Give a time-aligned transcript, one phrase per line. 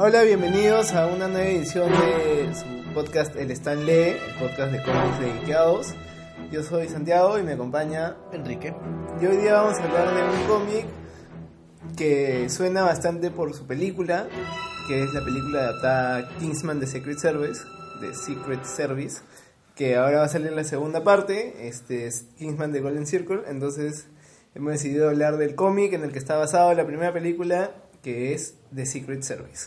[0.00, 4.80] Hola, bienvenidos a una nueva edición de su podcast El Stan Lee, el podcast de
[4.84, 5.94] cómics de Ikeados.
[6.52, 8.72] Yo soy Santiago y me acompaña Enrique.
[9.20, 10.86] Y hoy día vamos a hablar de un cómic
[11.96, 14.28] que suena bastante por su película,
[14.86, 17.60] que es la película adaptada Kingsman de Secret Service,
[18.00, 19.22] de Secret Service,
[19.74, 24.06] que ahora va a salir la segunda parte, este es Kingsman de Golden Circle, entonces
[24.54, 28.54] hemos decidido hablar del cómic en el que está basado la primera película, que es
[28.72, 29.66] The Secret Service.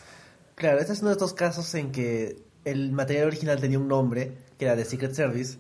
[0.61, 4.37] Claro, este es uno de estos casos en que el material original tenía un nombre,
[4.59, 5.57] que era The Secret Service,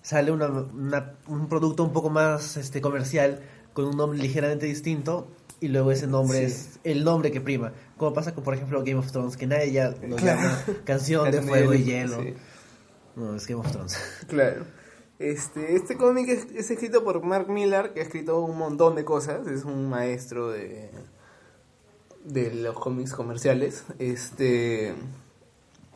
[0.00, 3.40] sale una, una, un producto un poco más este, comercial,
[3.72, 5.26] con un nombre ligeramente distinto,
[5.60, 6.44] y luego ese nombre Sí.
[6.44, 7.72] es el nombre que prima.
[7.96, 10.40] Como pasa con, por ejemplo, Game of Thrones, que nadie ya lo Claro.
[10.40, 12.36] llama Canción de Fuego de y Hielo, Hielo.
[12.36, 12.42] sí.
[13.16, 13.98] No, es Game of Thrones.
[14.28, 14.64] Claro.
[15.18, 19.04] Este, este cómic es, es escrito por Mark Millar, que ha escrito un montón de
[19.04, 19.48] cosas.
[19.48, 20.92] Es un maestro de,
[22.28, 23.84] de los cómics comerciales.
[23.98, 24.94] Este,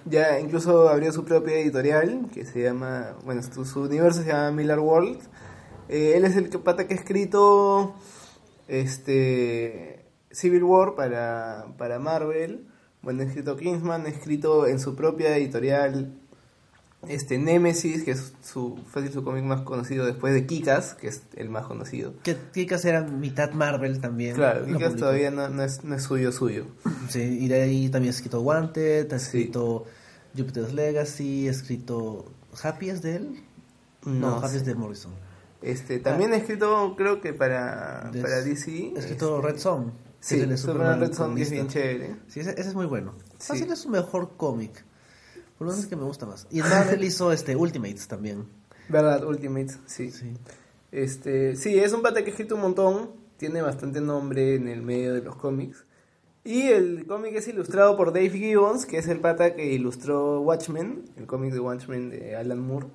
[0.05, 4.51] ya incluso abrió su propia editorial, que se llama, bueno, su, su universo se llama
[4.51, 5.21] Millar World.
[5.89, 7.95] Eh, él es el que pata que ha escrito
[8.69, 12.67] este, Civil War para, para Marvel.
[13.03, 16.22] Bueno, ha escrito Kingsman, ha escrito en su propia editorial
[17.09, 21.23] este Nemesis, que es su fácil su cómic más conocido después de Kikas, que es
[21.35, 22.15] el más conocido.
[22.23, 24.35] Que Kikas era mitad Marvel también.
[24.37, 26.67] Claro, Kikas todavía no, no es, no es suyo suyo.
[27.09, 29.27] Sí, y de ahí también ha escrito Wanted, ha Sí.
[29.39, 29.85] escrito
[30.37, 32.25] Jupiter's Legacy, ha escrito
[32.63, 33.43] Happy es de él.
[34.05, 35.13] No, Happy es de Morrison.
[35.61, 38.93] Este, también ha escrito, creo que para, para DC.
[38.97, 39.93] Ha escrito este, Red Zone.
[40.21, 42.17] Sí, Superman Red Son, que es bien chévere.
[42.29, 43.15] Sí, ese, ese es muy bueno.
[43.39, 43.49] Sí.
[43.49, 44.85] Fácil es su mejor cómic.
[45.59, 46.47] Por lo menos es que me gusta más.
[46.51, 48.47] Y en Marvel hizo este Ultimates también.
[48.89, 49.25] ¿Verdad?
[49.25, 50.11] Ultimates, sí.
[50.11, 50.35] Sí.
[50.91, 54.83] Este, sí, es un pata que ha escrito un montón, tiene bastante nombre en el
[54.83, 55.85] medio de los cómics.
[56.45, 61.05] Y el cómic es ilustrado por Dave Gibbons, que es el pata que ilustró Watchmen,
[61.17, 62.87] el cómic de Watchmen de Alan Moore.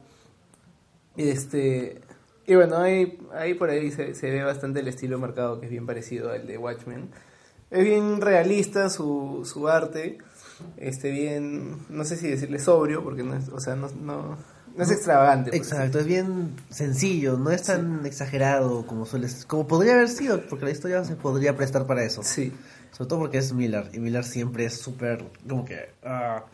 [1.15, 2.01] Y este
[2.49, 5.71] y bueno, ahí, ahí por ahí se, se ve bastante el estilo marcado, que es
[5.71, 7.09] bien parecido al de Watchmen.
[7.69, 10.19] Es bien realista su, su arte,
[10.77, 14.37] este bien, no sé si decirle sobrio, porque no es, o sea, no, no,
[14.75, 15.51] no es extravagante.
[15.51, 20.41] por Exacto, es bien sencillo, no es tan exagerado como suele como podría haber sido,
[20.47, 22.21] porque la historia se podría prestar para eso.
[22.23, 22.51] Sí.
[22.89, 26.45] Sobre todo porque es Miller, y Miller siempre es súper, como que, ah,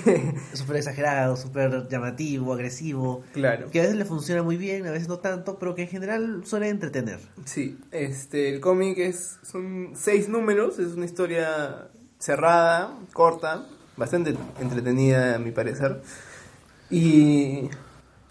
[0.52, 3.70] súper exagerado, súper llamativo, agresivo, Claro.
[3.70, 6.42] que a veces le funciona muy bien, a veces no tanto, pero que en general
[6.44, 7.20] suele entretener.
[7.44, 11.88] Sí, este, el cómic es, son seis números, es una historia
[12.22, 13.66] cerrada, corta,
[13.96, 16.02] bastante entretenida a mi parecer.
[16.88, 17.68] Y,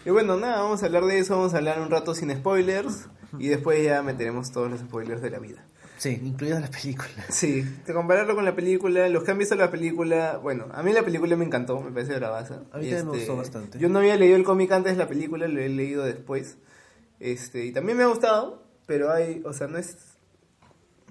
[0.06, 3.08] y bueno, nada, vamos a hablar de eso, vamos a hablar un rato sin spoilers
[3.38, 5.62] y después ya meteremos todos los spoilers de la vida.
[5.98, 7.10] Sí, incluida la película.
[7.28, 10.94] Sí, de compararlo con la película, los que han visto la película, bueno, a mí
[10.94, 12.62] la película me encantó, me parece bravaza.
[12.72, 13.78] A mí también me gustó bastante.
[13.78, 16.56] Yo no había leído el cómic antes de la película, lo he leído después.
[17.20, 20.11] Este, y también me ha gustado, pero hay, o sea, no es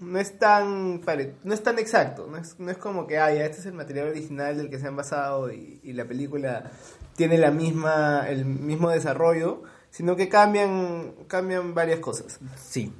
[0.01, 1.01] no es tan
[1.43, 3.73] no es tan exacto, no es, no es como que ah, ya, este es el
[3.73, 6.71] material original del que se han basado y, y la película
[7.15, 12.39] tiene la misma el mismo desarrollo, sino que cambian cambian varias cosas.
[12.57, 12.93] Sí.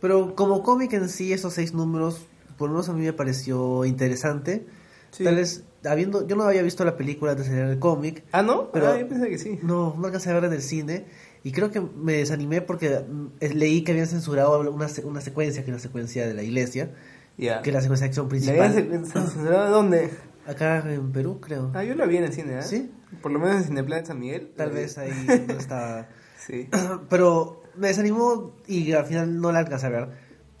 [0.00, 2.26] Pero como cómic en sí, esos seis números,
[2.58, 4.66] por lo menos a mí me pareció interesante.
[5.12, 5.24] Sí.
[5.24, 8.24] Tal vez, habiendo, yo no había visto la película antes de el cómic.
[8.32, 8.70] Ah, ¿no?
[8.72, 9.60] Pero- ah, yo pensé que sí.
[9.62, 11.06] No, no alcancé a ver en el cine.
[11.44, 15.70] Y creo que me desanimé porque mm, leí que habían censurado una, una secuencia, que
[15.70, 16.90] es la secuencia de la iglesia,
[17.36, 19.04] que es la secuencia de acción ¿La principal.
[19.06, 20.10] censurado dónde?
[20.46, 21.70] Acá en Perú, creo.
[21.74, 22.62] Ah, yo la vi en el cine, ¿eh?
[22.62, 22.90] ¿Sí?
[23.22, 24.52] Por lo menos en Cineplanet San Miguel.
[24.56, 25.10] Tal vez ahí
[25.48, 26.08] no estaba.
[26.46, 26.68] Sí.
[27.10, 30.08] Pero me desanimó y al final no la alcancé a ver.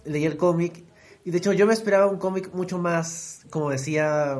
[0.04, 0.84] Leí el cómic
[1.24, 4.38] y de hecho yo me esperaba un cómic mucho más, como decía,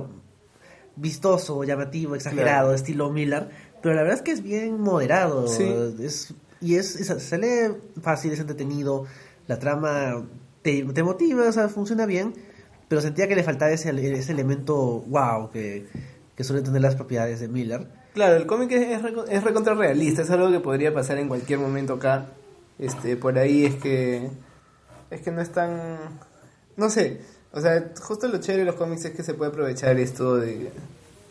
[0.97, 2.75] vistoso, llamativo, exagerado, Claro.
[2.75, 3.49] estilo Miller.
[3.85, 5.47] Pero la verdad es que es bien moderado.
[5.47, 5.73] Sí.
[6.01, 9.05] Es, y es, es- se lee fácil, es entretenido.
[9.47, 10.25] La trama
[10.63, 12.35] te, te motiva, o sea, funciona bien.
[12.89, 15.87] Pero sentía que le faltaba ese, ese elemento wow que,
[16.35, 17.87] que suelen tener las propiedades de Miller.
[18.15, 21.95] Claro, el cómic es, es recontra realista, es algo que podría pasar en cualquier momento
[21.95, 22.27] acá.
[22.79, 24.31] Este, por ahí es que
[25.11, 25.99] es que no es tan
[26.77, 27.21] no sé,
[27.53, 30.71] o sea, justo lo chévere de los cómics es que se puede aprovechar esto de,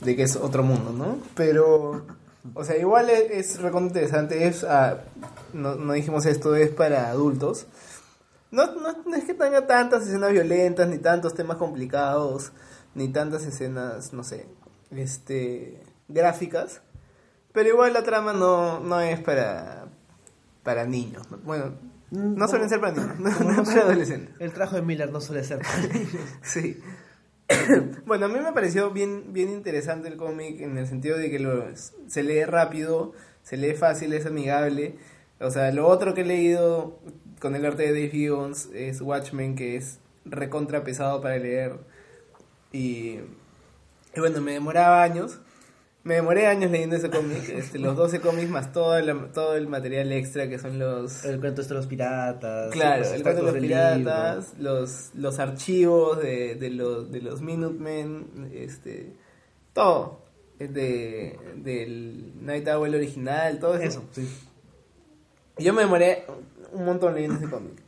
[0.01, 1.17] de que es otro mundo, ¿no?
[1.35, 2.05] Pero
[2.53, 4.99] o sea, igual es, es interesante, es ah,
[5.53, 7.67] no, no dijimos esto, es para adultos.
[8.51, 12.51] No, no, no es que tenga tantas escenas violentas, ni tantos temas complicados,
[12.93, 14.45] ni tantas escenas, no sé,
[14.91, 16.81] este, gráficas.
[17.53, 19.85] Pero igual la trama no, no es para,
[20.63, 21.25] para niños.
[21.43, 21.73] Bueno,
[22.11, 24.35] no suelen ser para niños, no, para adolescentes.
[24.39, 25.61] El trabajo de Miller no suele ser.
[26.43, 26.79] Sí.
[28.05, 31.39] bueno, a mí me pareció bien, bien interesante el cómic en el sentido de que
[31.39, 33.13] lo, se lee rápido,
[33.43, 34.95] se lee fácil, es amigable.
[35.39, 36.99] O sea, lo otro que he leído
[37.39, 41.77] con el arte de Dave Gibbons es Watchmen, que es recontra pesado para leer.
[42.71, 43.19] Y,
[44.15, 45.39] y bueno, me demoraba años.
[46.03, 49.67] Me demoré años leyendo ese cómic, este, los 12 cómics más todo el, todo el
[49.67, 51.23] material extra que son los...
[51.23, 52.71] El cuento de los piratas.
[52.71, 58.51] Claro, el cuento de los piratas, los, los archivos de, de, los, de los Minutemen,
[58.53, 59.13] este,
[59.71, 60.23] todo.
[60.59, 63.99] De, del Night Owl original, todo eso.
[63.99, 64.29] Eso, sí.
[65.57, 66.25] Y yo me demoré
[66.71, 67.82] un montón leyendo ese cómic.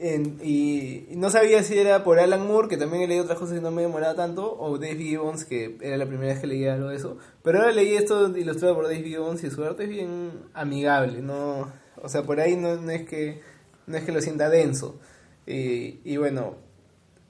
[0.00, 3.38] En- y, y no sabía si era por Alan Moore, que también he leído otras
[3.38, 6.46] cosas y no me demoraba tanto, o Dave Gibbons, que era la primera vez que
[6.46, 7.18] leía algo de eso.
[7.42, 11.68] Pero ahora leí esto ilustrado por Dave Gibbons y su arte es bien amigable, no,
[12.00, 13.40] o sea, por ahí no, no es que
[13.86, 15.00] no es que lo sienta denso.
[15.46, 16.56] Y, y bueno,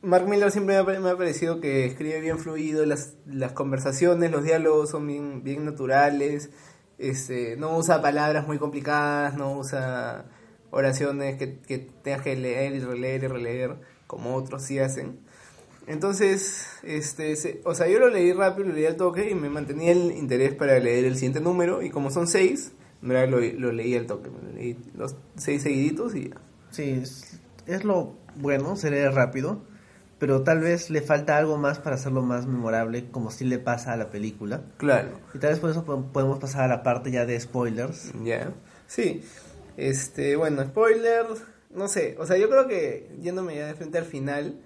[0.02, 4.30] Mark Miller siempre me ha, me ha parecido que escribe bien fluido, las, las conversaciones,
[4.30, 6.50] los diálogos son bien, bien naturales,
[6.98, 10.26] este, no usa palabras muy complicadas, no usa
[10.70, 13.76] oraciones que, que tengas que leer y releer y releer
[14.06, 15.18] como otros sí hacen.
[15.86, 19.48] Entonces, este, se- o sea, yo lo leí rápido, lo leí al toque y me
[19.48, 23.96] mantenía el interés para leer el siguiente número y como son seis, lo, lo leí
[23.96, 26.36] al toque, me leí los seis seguiditos y ya.
[26.70, 29.62] Sí, es, es lo bueno, se lee rápido,
[30.18, 33.94] pero tal vez le falta algo más para hacerlo más memorable, como si le pasa
[33.94, 34.62] a la película.
[34.76, 35.08] Claro.
[35.32, 38.12] Y tal vez por eso po- podemos pasar a la parte ya de spoilers.
[38.24, 38.52] Ya.
[38.86, 39.22] Sí.
[39.78, 41.24] Este, bueno, spoiler,
[41.70, 44.56] no sé, o sea, yo creo que yéndome ya de frente al final,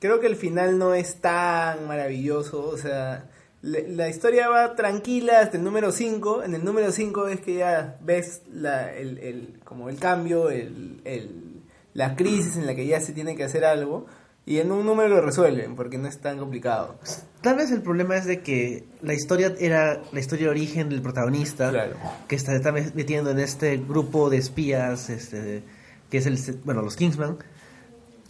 [0.00, 3.30] creo que el final no es tan maravilloso, o sea,
[3.62, 7.54] le- la historia va tranquila hasta el número 5, en el número 5 es que
[7.54, 11.62] ya ves la, el, el- como el cambio, el, el-
[11.94, 14.06] la crisis en la que ya se tiene que hacer algo,
[14.48, 16.98] y en un número lo resuelven, porque no es tan complicado.
[17.42, 21.02] Tal vez el problema es de que la historia era la historia de origen del
[21.02, 21.96] protagonista, Claro.
[22.28, 25.62] que está, está metiendo en este grupo de espías, este,
[26.10, 27.38] que es el, bueno, los Kingsman,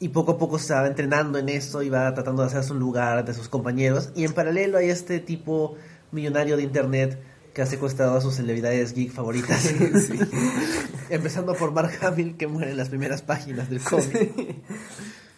[0.00, 2.78] y poco a poco se va entrenando en esto y va tratando de hacerse un
[2.78, 5.76] lugar de sus compañeros, y en paralelo hay este tipo
[6.12, 7.18] millonario de internet
[7.52, 9.70] que ha secuestrado a sus celebridades geek favoritas.
[11.10, 14.32] Empezando por Mark Hamill, que muere en las primeras páginas del cómic.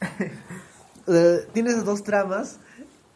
[1.08, 2.58] Eh, tiene dos tramas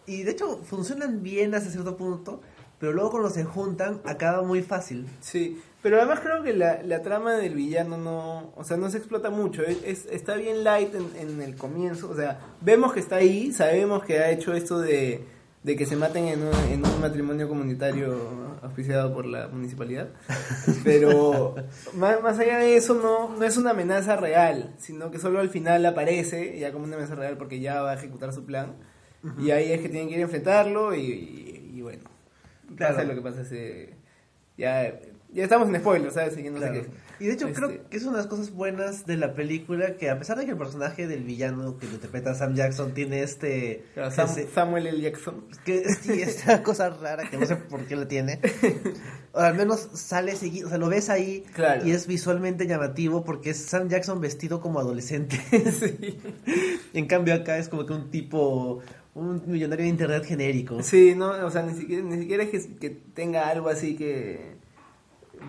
[0.07, 2.41] y de hecho funcionan bien hasta cierto punto,
[2.79, 5.07] pero luego cuando se juntan acaba muy fácil.
[5.21, 8.99] Sí, pero además creo que la, la trama del villano no, o sea, no se
[8.99, 13.01] explota mucho, es, es- está bien light en, en el comienzo, o sea, vemos que
[13.01, 15.25] está ahí, sabemos que ha hecho esto de,
[15.63, 20.09] de que se maten en un, en un matrimonio comunitario auspiciado por la municipalidad,
[20.85, 21.55] pero
[21.95, 25.51] más, más allá de eso no, no es una amenaza real, sino que solo al
[25.51, 28.75] final aparece ya como una amenaza real porque ya va a ejecutar su plan,
[29.39, 32.03] y ahí es que tienen que ir a enfrentarlo y, y- y bueno,
[32.77, 32.95] Claro.
[32.97, 33.43] pasa lo que pasa
[34.57, 34.99] ya
[35.33, 36.87] ya estamos en spoilers sabes no sé qué.
[37.21, 39.97] Y de hecho Este, creo que es una de las cosas buenas de la película
[39.97, 43.85] que a pesar de que el personaje del villano que interpreta Sam Jackson tiene este...
[43.95, 45.01] claro, Sam- ese- Samuel L.
[45.01, 48.41] Jackson que sí, esta cosa rara que no sé por qué la tiene.
[49.33, 51.87] O al menos sale seguido, o sea, lo ves ahí Claro.
[51.87, 55.41] y es visualmente llamativo porque es Sam Jackson vestido como adolescente.
[55.81, 56.19] sí.
[56.95, 58.81] En cambio acá es como que un tipo,
[59.15, 60.83] un millonario de internet genérico.
[60.83, 64.52] sí no o sea ni siquiera ni siquiera es que, que tenga algo así que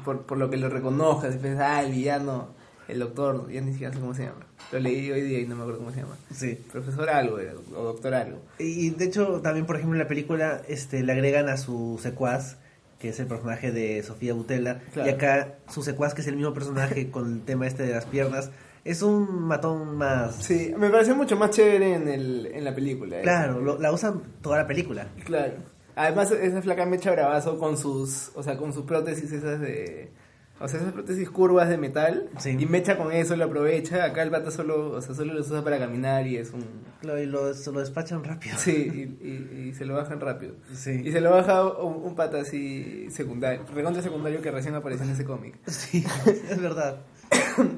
[0.04, 2.48] por, por lo que lo reconozcas y piensas ah el villano
[2.88, 5.56] el doctor ya ni siquiera sé cómo se llama lo leí hoy día y no
[5.56, 6.56] me acuerdo cómo se llama Sí.
[6.72, 10.62] profesor algo era, o doctor algo Y de hecho también, por ejemplo, en la película
[10.68, 12.58] este, le agregan a su secuaz,
[13.00, 15.10] que es el personaje de Sofía Butela, Claro.
[15.10, 18.06] y acá su secuaz, que es el mismo personaje con el tema este de las
[18.06, 18.52] piernas,
[18.86, 20.36] es un matón más...
[20.44, 23.22] sí me pareció mucho más chévere en el en la película eh.
[23.22, 25.08] Claro, lo- la usan toda la película.
[25.24, 25.54] Claro.
[25.96, 30.12] Además, esa flaca mecha bravazo con sus, o sea, con sus prótesis esas de,
[30.60, 32.30] o sea, esas prótesis curvas de metal.
[32.40, 32.56] Sí.
[32.60, 34.04] Y mecha con eso, lo aprovecha.
[34.04, 36.64] Acá el pata solo, o sea, solo los usa para caminar y es un,
[37.04, 38.58] Lo, y lo, se lo despachan rápido.
[38.58, 40.56] sí, y, y- y se lo bajan rápido.
[40.74, 41.02] Sí.
[41.04, 45.12] Y se lo baja un, un pata así secundario, recontra secundario que recién apareció en
[45.12, 45.56] ese cómic.
[45.68, 46.04] Sí,
[46.50, 46.98] es verdad.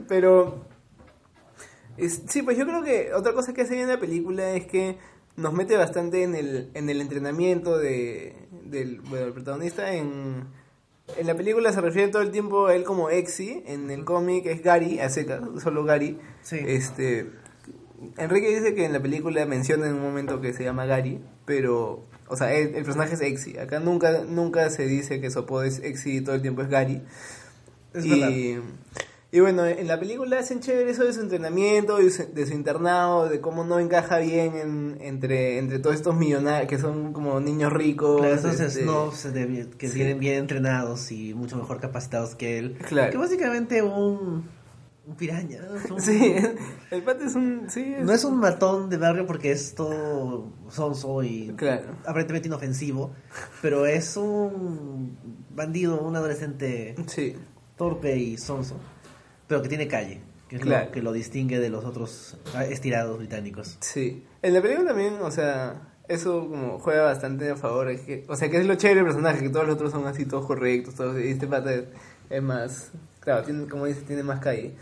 [0.07, 0.65] Pero
[1.97, 4.97] es- sí, pues yo creo que otra cosa que hace bien la película es que
[5.37, 9.93] nos mete bastante en el, en el entrenamiento de, del, bueno, del protagonista.
[9.93, 10.45] En,
[11.17, 14.45] en la película se refiere todo el tiempo a él como Exi, en el cómic
[14.45, 16.17] es Gary, a seca, solo Gary.
[16.41, 16.59] Sí.
[16.65, 17.29] Este,
[18.17, 22.05] Enrique dice que en la película menciona en un momento que se llama Gary, pero,
[22.27, 23.57] o sea, el, el personaje es Exi.
[23.57, 26.69] Acá nunca, nunca se dice que su apodo es Exi y todo el tiempo es
[26.69, 27.01] Gary.
[27.93, 28.69] Es y, verdad.
[29.31, 32.53] Y bueno, en la película hacen chévere eso de su entrenamiento, de su, de su
[32.53, 37.39] internado, de cómo no encaja bien en- entre, entre todos estos millonarios que son como
[37.41, 38.21] niños ricos.
[38.21, 39.95] Claro, esos este, snobs de- que sí.
[39.95, 42.77] vienen bien entrenados y mucho mejor capacitados que él.
[42.87, 43.11] Claro.
[43.11, 44.47] Que básicamente un,
[45.05, 45.59] un piraña.
[45.91, 46.35] un- Sí,
[46.91, 47.65] el pata es un...
[47.69, 51.87] Sí, No es un matón de barrio porque es todo sonso y Claro.
[52.05, 53.11] aparentemente inofensivo,
[53.61, 55.17] pero es un
[55.53, 57.35] bandido, un adolescente Sí,
[57.75, 58.75] torpe y sonso,
[59.47, 60.85] pero que tiene calle, que es Claro.
[60.85, 63.77] lo que lo distingue de los otros ah, estirados británicos.
[63.81, 64.23] sí.
[64.41, 67.89] En la película también, o sea, eso como juega bastante a favor.
[67.89, 70.05] Es que, o sea, que es lo chévere del personaje, que todos los otros son
[70.05, 71.85] así todos correctos, todos, y este pata es,
[72.29, 72.91] es más...
[73.21, 74.75] Claro, tiene, como dices, tiene más calle.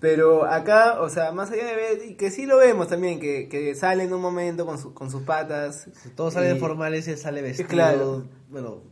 [0.00, 3.48] Pero acá, o sea, más allá de ver, y que sí lo vemos también, que,
[3.48, 5.86] que sale en un momento con, su- con sus patas.
[6.16, 8.24] Todo sale de formales y sale vestido, Claro.
[8.50, 8.82] bueno,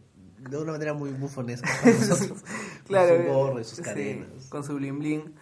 [0.49, 1.69] de una manera muy bufonesca
[2.87, 4.29] claro, con su gorro y sus sí, cadenas.
[4.53, 5.35] Con su bling bling.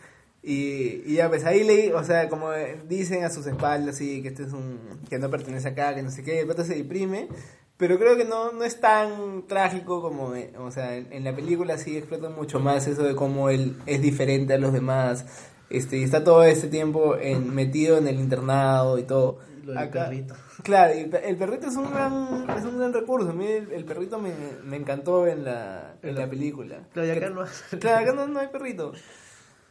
[0.42, 2.50] Y, y ya, pues ahí leí, o sea, como
[2.88, 4.78] dicen a sus espaldas, sí, que este es un.
[5.10, 7.28] que no pertenece acá, que no sé qué, el pata se deprime.
[7.76, 11.78] Pero creo que no, no es tan trágico como, eh, o sea, en, la película
[11.78, 15.24] sí explota mucho más eso de cómo él es diferente a los demás.
[15.70, 19.38] Este, y está todo este tiempo metido en el internado y todo.
[19.64, 20.34] Lo del perrito.
[20.62, 23.30] Claro, y el, el perrito es un gran, es un gran recurso.
[23.30, 24.32] A mí el, el perrito me,
[24.64, 26.80] me encantó en la, en la película.
[26.92, 27.44] Claro, y acá Que- no
[27.80, 28.92] Claro, acá no, no hay perrito.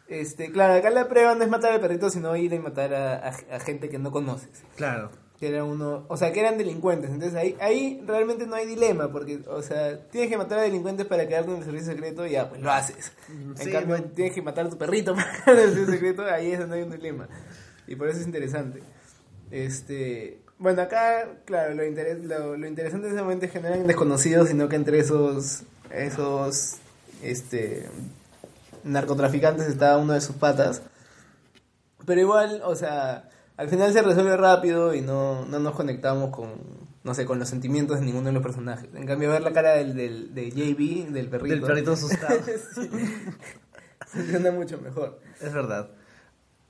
[0.07, 3.15] Este, claro, acá la prueba no es matar al perrito, sino ir y matar a,
[3.29, 4.63] a- a gente que no conoces.
[4.75, 5.11] Claro.
[5.39, 7.11] Que era uno, o sea, que eran delincuentes.
[7.11, 11.05] Entonces ahí, ahí realmente no hay dilema, porque, o sea, tienes que matar a delincuentes
[11.05, 13.13] para quedarte en el servicio secreto y ya, pues lo haces.
[13.29, 16.23] En Sí, cambio, tienes que matar a tu perrito para quedarte en el servicio secreto,
[16.25, 17.29] ahí es donde hay un dilema.
[17.87, 18.81] Y por eso es interesante.
[19.51, 24.67] Este, bueno, acá, claro, lo, interes- lo, lo interesante es que no eran desconocidos, sino
[24.69, 26.75] que entre esos, esos,
[27.23, 27.87] este,
[28.83, 30.81] narcotraficantes estaba uno de sus patas.
[32.05, 36.49] Pero igual, o sea, al final se resuelve rápido y no, no nos conectamos con,
[37.03, 38.89] no sé, con los sentimientos de ninguno de los personajes.
[38.95, 42.39] En cambio, ver la cara del, del, de JB, del perrito, Del perrito asustado.
[42.75, 42.89] sí,
[44.07, 45.19] funciona mucho mejor.
[45.41, 45.89] es verdad.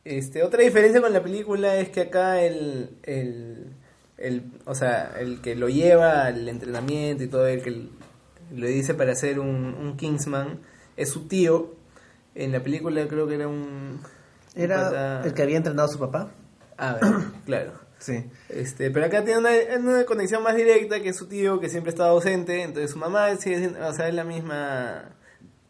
[0.09, 3.67] Este, otra diferencia con la película es que acá el, el,
[4.17, 7.87] el, o sea, el que lo lleva al entrenamiento y todo, el que
[8.51, 10.61] le dice para ser un, un Kingsman,
[10.97, 11.75] es su tío.
[12.33, 13.99] En la película creo que era un...
[14.55, 16.31] un Era pata- el que había entrenado a su papá.
[16.75, 17.73] Ah, bueno, claro.
[17.99, 18.23] Sí.
[18.49, 21.91] Este, pero acá tiene una, una conexión más directa que es su tío que siempre
[21.91, 25.03] estaba ausente, entonces su mamá sigue siendo- o sea, es la misma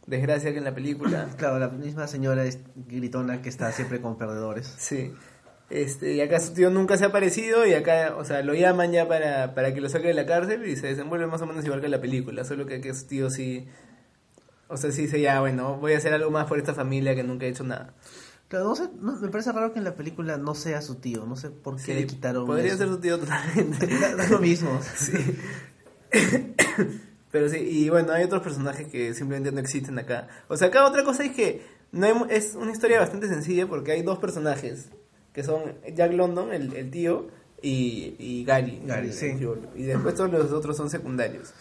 [0.09, 1.29] desgracia que en la película.
[1.37, 4.73] Claro, la misma señora es- gritona que está siempre con perdedores.
[4.77, 5.13] Sí.
[5.69, 8.91] Este, y acá su tío nunca se ha aparecido y acá, o sea, lo llaman
[8.91, 11.63] ya para, para que lo saque de la cárcel y se desenvuelve más o menos
[11.63, 13.67] igual que en la película, solo que aquí su tío sí,
[14.67, 17.23] o sea, sí dice ya, bueno, voy a hacer algo más por esta familia que
[17.23, 17.93] nunca he hecho nada.
[18.47, 21.27] Claro, no sé, no- me parece raro que en la película no sea su tío,
[21.27, 22.77] no sé por qué Sí, le quitaron podría eso.
[22.79, 23.85] ser su tío totalmente.
[24.17, 24.81] Da lo mismo.
[24.95, 25.13] Sí.
[27.31, 30.27] Pero sí, y bueno, hay otros personajes que simplemente no existen acá.
[30.47, 33.91] O sea, acá otra cosa es que no hay es una historia bastante sencilla porque
[33.91, 34.89] hay dos personajes,
[35.33, 35.61] que son
[35.95, 37.27] Jack London, el, el tío,
[37.61, 38.81] y, y Gary.
[38.85, 39.35] Gary, sí.
[39.75, 41.53] Y después todos los otros son secundarios.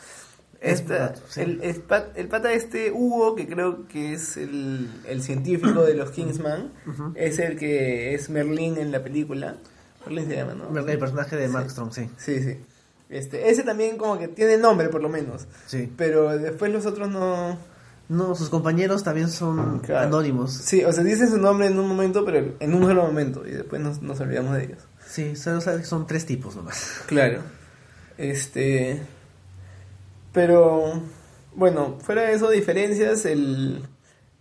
[0.60, 1.40] Es Esta- sí.
[1.42, 5.94] el, el pat- el pata este, Hugo, que creo que es el, el científico de
[5.94, 6.72] los Kingsman,
[7.14, 9.56] es el que es Merlin en la película.
[10.06, 10.76] Merlin se llama, ¿no?
[10.88, 12.08] El personaje de Mark Strong, sí.
[12.16, 12.56] Sí, sí.
[13.08, 15.46] Este, ese también como que tiene nombre por lo menos.
[15.66, 15.90] Sí.
[15.96, 17.58] Pero después los otros no...
[18.10, 20.06] No, sus compañeros también son Claro.
[20.06, 20.52] anónimos.
[20.52, 23.46] Sí, o sea, dicen su nombre en un momento, pero en un solo momento.
[23.46, 24.78] Y después nos, nos olvidamos de ellos.
[25.06, 27.02] Sí, solo sabes que son tres tipos nomás.
[27.06, 27.42] Claro.
[28.16, 29.02] Este...
[30.32, 31.02] Pero...
[31.54, 33.82] Bueno, fuera de eso, diferencias, el,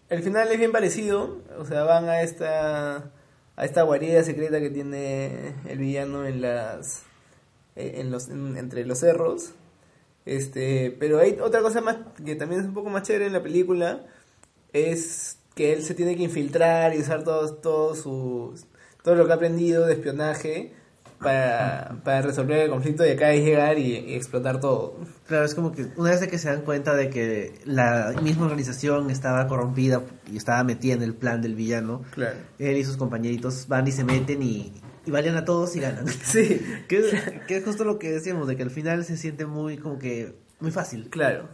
[0.10, 1.40] el final es bien parecido.
[1.60, 3.12] O sea, van a esta...
[3.60, 7.02] A esta guarida secreta que tiene el villano en las...
[7.78, 9.52] eh, En los, en- entre los cerros.
[10.26, 13.42] Este, pero hay otra cosa más que también es un poco más chévere en la
[13.42, 14.04] película
[14.74, 18.54] es que él se tiene que infiltrar y usar todo, todo su
[19.04, 20.74] todo lo que ha aprendido de espionaje
[21.20, 24.98] para, para resolver el conflicto y acá es llegar y, y explotar todo.
[25.28, 28.44] Claro, es como que una vez de que se dan cuenta de que la misma
[28.46, 32.36] organización estaba corrompida y estaba metida en el plan del villano, Claro.
[32.60, 34.74] él y sus compañeritos van y se meten y,
[35.08, 36.06] y valen a todos y ganan.
[36.24, 37.16] Sí, que, es,
[37.48, 40.36] que es justo lo que decíamos, de que al final se siente muy como que
[40.60, 41.10] muy fácil.
[41.10, 41.50] claro.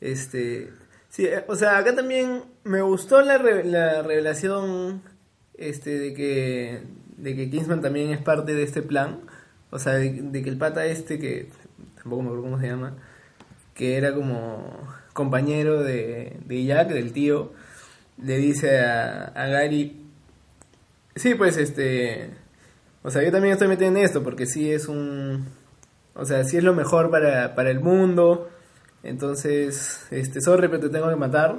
[0.00, 0.70] Este,
[1.08, 5.02] sí, eh, o sea, acá también me gustó la, re- la revelación
[5.56, 6.82] este de que
[7.16, 9.20] de que Kingsman también es parte de este plan,
[9.70, 11.48] o sea, de, de que el pata este que
[11.96, 12.96] tampoco me acuerdo cómo se llama,
[13.74, 17.52] que era como compañero de, de Jack, del tío,
[18.22, 20.02] le dice a, a Gary,
[21.14, 22.30] sí, pues este,
[23.04, 25.46] o sea, yo también estoy metido en esto porque sí es un,
[26.14, 28.48] o sea, sí es lo mejor para, para el mundo,
[29.02, 31.58] entonces, este, sorry, pero te tengo que matar.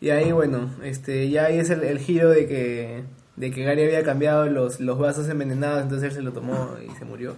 [0.00, 3.04] Y ahí, bueno, este, ya ahí es el, el giro de que,
[3.36, 6.90] de que Gary había cambiado los, los vasos envenenados, entonces él se lo tomó y
[6.96, 7.36] se murió.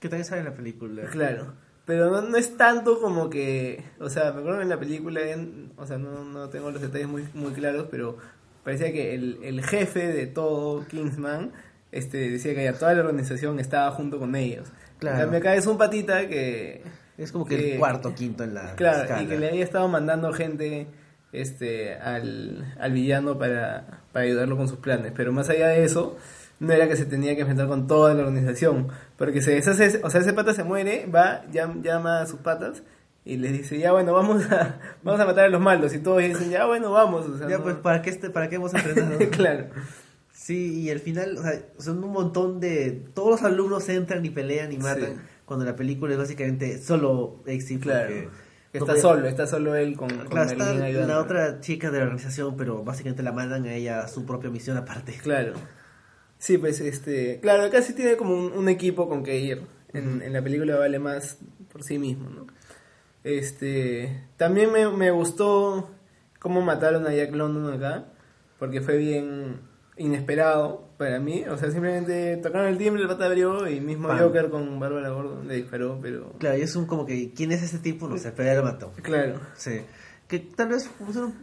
[0.00, 1.02] Que también sale en la película.
[1.10, 1.52] Claro,
[1.84, 5.20] pero no, no es tanto como que, o sea, me acuerdo que en la película,
[5.30, 8.16] en- o sea, no, no tengo los detalles muy, muy claros, pero
[8.64, 11.52] parecía que el, el jefe de todo, Kingsman,
[11.92, 14.68] este, decía que ya toda la organización estaba junto con ellos.
[14.98, 15.16] Claro.
[15.16, 16.82] En cambio acá es un patita que...
[17.18, 19.22] Es como que que- el cuarto, quinto en la Claro, escala.
[19.22, 20.86] y que le había estado mandando gente
[21.32, 25.12] este al, al villano para, para ayudarlo con sus planes.
[25.14, 26.16] Pero más allá de eso,
[26.60, 28.88] no era que se tenía que enfrentar con toda la organización.
[29.16, 32.82] Porque se deshace, o sea, ese pata se muere, va, llam- llama a sus patas
[33.24, 35.94] y les dice, ya bueno, vamos a, vamos a matar a los malos.
[35.94, 37.26] Y todos dicen, ya bueno, vamos.
[37.26, 38.72] O sea, Ya, no- pues, ¿para qué, este, ¿para qué hemos
[39.30, 39.66] claro,
[40.42, 42.92] Sí, y al final, o sea, son un montón de...
[43.12, 45.20] Todos los alumnos entran y pelean y matan, Sí.
[45.44, 48.30] cuando la película es básicamente solo exit claro.
[48.72, 52.04] Está no solo, está solo él con, con Claro, está la otra chica de la
[52.04, 55.12] organización, pero básicamente la mandan a ella a su propia misión aparte.
[55.22, 55.52] Claro.
[56.38, 57.38] Sí, pues este.
[57.40, 59.60] Claro, acá sí tiene como un, un equipo con que ir.
[59.92, 61.36] En, en la película vale más
[61.70, 62.46] por sí mismo, ¿no?
[63.24, 64.24] Este.
[64.38, 65.90] También me, me gustó
[66.38, 68.06] cómo mataron a Jack London acá.
[68.58, 69.68] Porque fue bien
[70.00, 71.44] inesperado para mí.
[71.48, 74.18] O sea, simplemente tocaron el timbre, el pata abrió y mismo Pam.
[74.18, 76.32] Joker con Bárbara Gordon le disparó, pero.
[76.38, 78.08] Claro, y es un como que, ¿quién es ese tipo?
[78.08, 78.92] No sé, pero ya lo mató.
[79.02, 79.40] Claro.
[79.54, 79.80] Sí.
[80.26, 80.90] Que tal vez,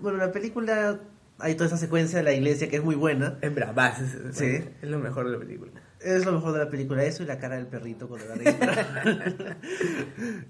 [0.01, 0.99] bueno, la película,
[1.39, 3.37] hay toda esa secuencia de la iglesia que es muy buena.
[3.41, 4.03] Es bravazo.
[4.03, 4.69] ese- Sí.
[4.81, 5.71] Es lo mejor de la película.
[5.99, 8.37] Es lo mejor de la película, eso y la cara del perrito cuando va a
[8.37, 9.57] disparar.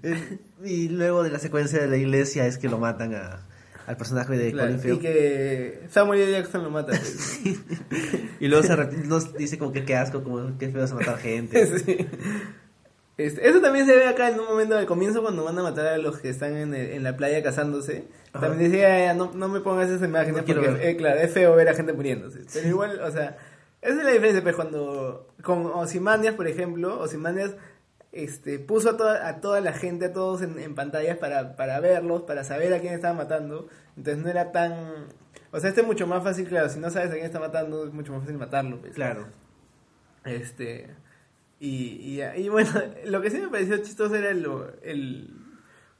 [0.02, 3.46] El- y luego de la secuencia de la iglesia es que lo matan a,
[3.88, 6.32] al personaje de Claro, Colin Y que Samuel L.
[6.32, 6.92] Jackson lo mata.
[8.40, 8.76] Y luego se
[9.06, 11.66] nos dice como que qué asco, como que feo es matar gente.
[11.84, 12.06] Sí.
[13.16, 15.88] Este, eso también se ve acá en un momento al comienzo cuando van a matar
[15.88, 18.04] a los que están en, el- en la playa casándose.
[18.32, 18.46] Ajá.
[18.46, 20.86] También decía, "Ya, ya, no, no me pongas esas imágenes No porque ver".
[20.86, 22.42] eh, claro, es feo ver a gente muriéndose.
[22.52, 23.36] Pero igual, o sea,
[23.82, 27.56] esa es la diferencia, pues cuando con Ozymandias, por ejemplo, Ozymandias
[28.12, 31.80] este, puso a toda, a toda la gente, a todos en, en pantallas para, para
[31.80, 33.68] verlos, para saber a quién estaba matando.
[33.96, 35.06] Entonces no era tan...
[35.50, 37.86] O sea, este es mucho más fácil, claro, si no sabes a quién está matando,
[37.86, 38.80] es mucho más fácil matarlo.
[38.80, 38.94] pues.
[38.94, 39.28] Claro.
[40.24, 40.88] Este.
[41.60, 42.70] Y, y, y bueno,
[43.06, 45.34] lo que sí me pareció chistoso era lo, el.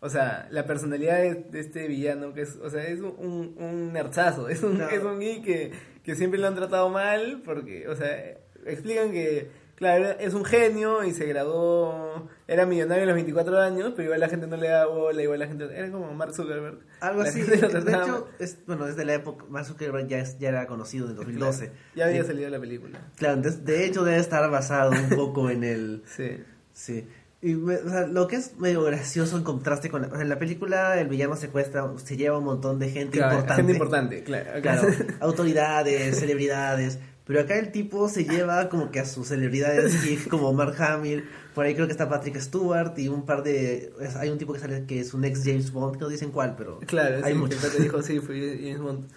[0.00, 3.92] O sea, la personalidad de, de este villano, que es, o sea, es un, un,
[3.92, 5.72] nerdazo, es un, es un geek que,
[6.04, 8.16] que siempre lo han tratado mal, porque, o sea,
[8.64, 13.92] explican que, claro, es un genio y se graduó, era millonario a los 24 años,
[13.94, 16.78] pero igual la gente no le da bola, igual la gente, era como Mark Zuckerberg.
[17.00, 17.42] Algo La así.
[17.42, 21.12] De hecho, es, bueno, desde la época, Mark Zuckerberg ya, es- ya era conocido en
[21.12, 21.72] el 2012.
[21.94, 22.28] Ya había Sí.
[22.28, 22.98] salido la película.
[23.16, 26.02] Claro, de hecho debe estar basado un poco en el...
[26.16, 26.42] Sí.
[26.72, 27.06] Sí.
[27.40, 30.22] Y me- o sea, lo que es medio gracioso en contraste con la, o sea,
[30.22, 33.62] en la película el villano secuestra, se lleva un montón de gente Claro, importante.
[33.62, 34.60] gente importante, claro.
[34.60, 34.82] Claro,
[35.20, 36.98] autoridades, celebridades.
[37.28, 39.94] Pero acá el tipo se lleva como que a sus celebridades
[40.28, 41.24] como Mark Hamill.
[41.54, 43.92] Por ahí creo que está Patrick Stewart y un par de.
[44.00, 46.30] es- hay un tipo que sale que es un ex James Bond, que no dicen
[46.32, 46.78] cuál, pero.
[46.80, 47.62] Claro, hay sí, muchos.
[47.62, 49.08] que te dijo, sí, fue James Bond.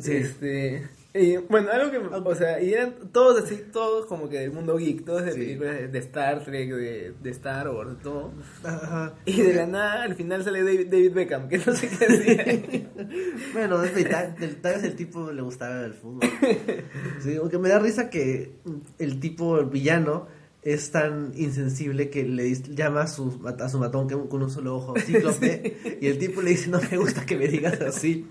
[0.00, 0.12] Sí.
[0.14, 4.52] Este, y bueno, algo que, o sea, y eran todos así, todos como que del
[4.52, 5.38] mundo geek, todos de Sí.
[5.40, 8.32] películas de, Star Trek, de, de Star Wars, de todo.
[8.62, 9.14] Ajá.
[9.24, 12.90] Y de la nada, al final sale David, David Beckham, que no sé qué hacía.
[13.52, 16.20] Bueno, es tal vez el tipo le gustaba el fútbol.
[17.20, 18.52] Sí, aunque me da risa que
[18.98, 20.28] el tipo, el villano,
[20.62, 24.76] es tan insensible que le llama a su, a su matón que con un solo
[24.76, 28.26] ojo, cíclope, y el tipo le dice, no me gusta que me digas así,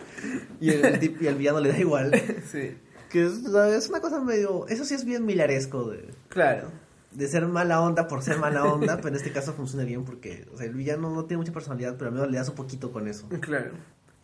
[0.60, 2.12] y el, el tipo, y al villano le da igual.
[2.52, 2.78] sí,
[3.10, 6.70] Que es, es una cosa medio, eso sí es bien milaresco de, claro.
[7.12, 10.46] de ser mala onda por ser mala onda, pero en este caso funciona bien porque,
[10.54, 12.92] o sea, el villano no tiene mucha personalidad, pero al menos le das un poquito
[12.92, 13.28] con eso.
[13.42, 13.72] Claro.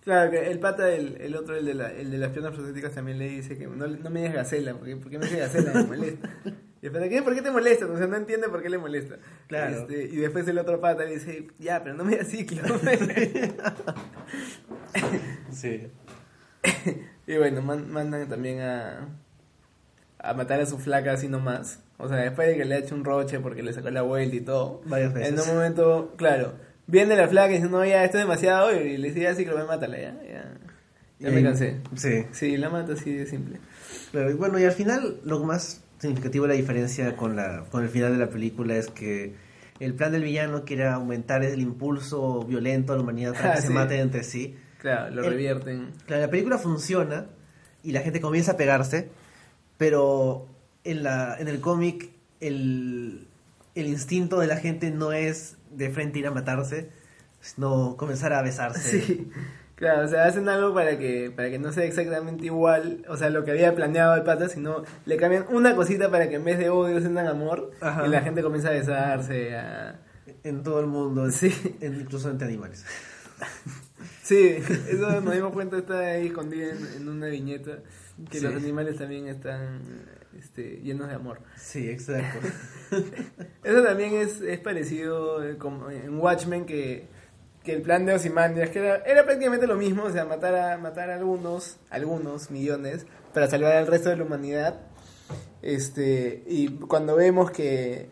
[0.05, 2.93] Claro, que el pata, el, el otro, el de, la, el de las piernas prostéticas,
[2.93, 5.83] también le dice que no, no me digas gacela, porque, porque me dice gacela, me
[5.83, 6.29] molesta.
[6.81, 7.21] Y el pata, ¿qué?
[7.23, 7.87] ¿Por qué te molesta?
[7.87, 9.15] O sea, no entiende por qué le molesta.
[9.47, 9.75] Claro.
[9.79, 12.99] Este, y después el otro pata le dice, ya, pero no me digas cíclope.
[15.51, 15.87] Sí.
[17.27, 19.07] y bueno, man- mandan también a,
[20.19, 21.79] a matar a su flaca así nomás.
[21.97, 24.35] O sea, después de que le ha hecho un roche porque le sacó la vuelta
[24.35, 24.81] y todo.
[24.85, 25.33] Varias veces.
[25.33, 26.53] En un momento, claro,
[26.87, 28.73] viene la flaca y dice, no, ya, esto es demasiado.
[28.75, 30.15] Y le dice, ya, cíclope, mátala, ya.
[30.23, 30.53] Ya,
[31.19, 31.77] ya me cansé.
[31.95, 32.25] Sí.
[32.31, 33.59] Sí, la mata así de simple.
[34.11, 37.89] Claro, bueno, y al final lo más significativo de la diferencia con, la, con el
[37.89, 39.33] final de la película es que
[39.79, 43.67] el plan del villano quiere aumentar el impulso violento a la humanidad para que se
[43.67, 43.73] sí.
[43.73, 44.55] maten entre sí.
[44.79, 45.91] Claro, lo El- revierten.
[46.05, 47.25] Claro, la película funciona
[47.83, 49.09] y la gente comienza a pegarse,
[49.77, 50.47] pero
[50.83, 53.27] en, la, en el cómic el,
[53.73, 56.89] el instinto de la gente no es de frente ir a matarse,
[57.41, 59.01] sino comenzar a besarse.
[59.01, 59.31] Sí.
[59.75, 63.29] Claro, o sea, hacen algo para que, para que no sea exactamente igual, o sea,
[63.29, 66.57] lo que había planeado el pata, sino le cambian una cosita para que en vez
[66.59, 68.07] de odio sientan amor Ajá.
[68.07, 69.99] y la gente comienza a besarse, a...
[70.45, 71.51] En todo el mundo, Sí.
[71.81, 72.85] en- incluso entre animales.
[74.23, 74.57] Sí,
[74.89, 77.79] eso nos dimos cuenta, está ahí escondido en, en una viñeta,
[78.31, 78.43] que Sí.
[78.45, 79.81] los animales también están
[80.37, 81.39] este, llenos de amor.
[81.57, 82.47] Sí, exacto.
[83.63, 87.07] Eso también es, es parecido eh, como en Watchmen que,
[87.63, 90.77] que el plan de Ozymandias, que era, era prácticamente lo mismo, o sea, matar a,
[90.77, 94.81] matar a algunos, algunos millones para salvar al resto de la humanidad.
[95.61, 98.09] Este, y cuando vemos que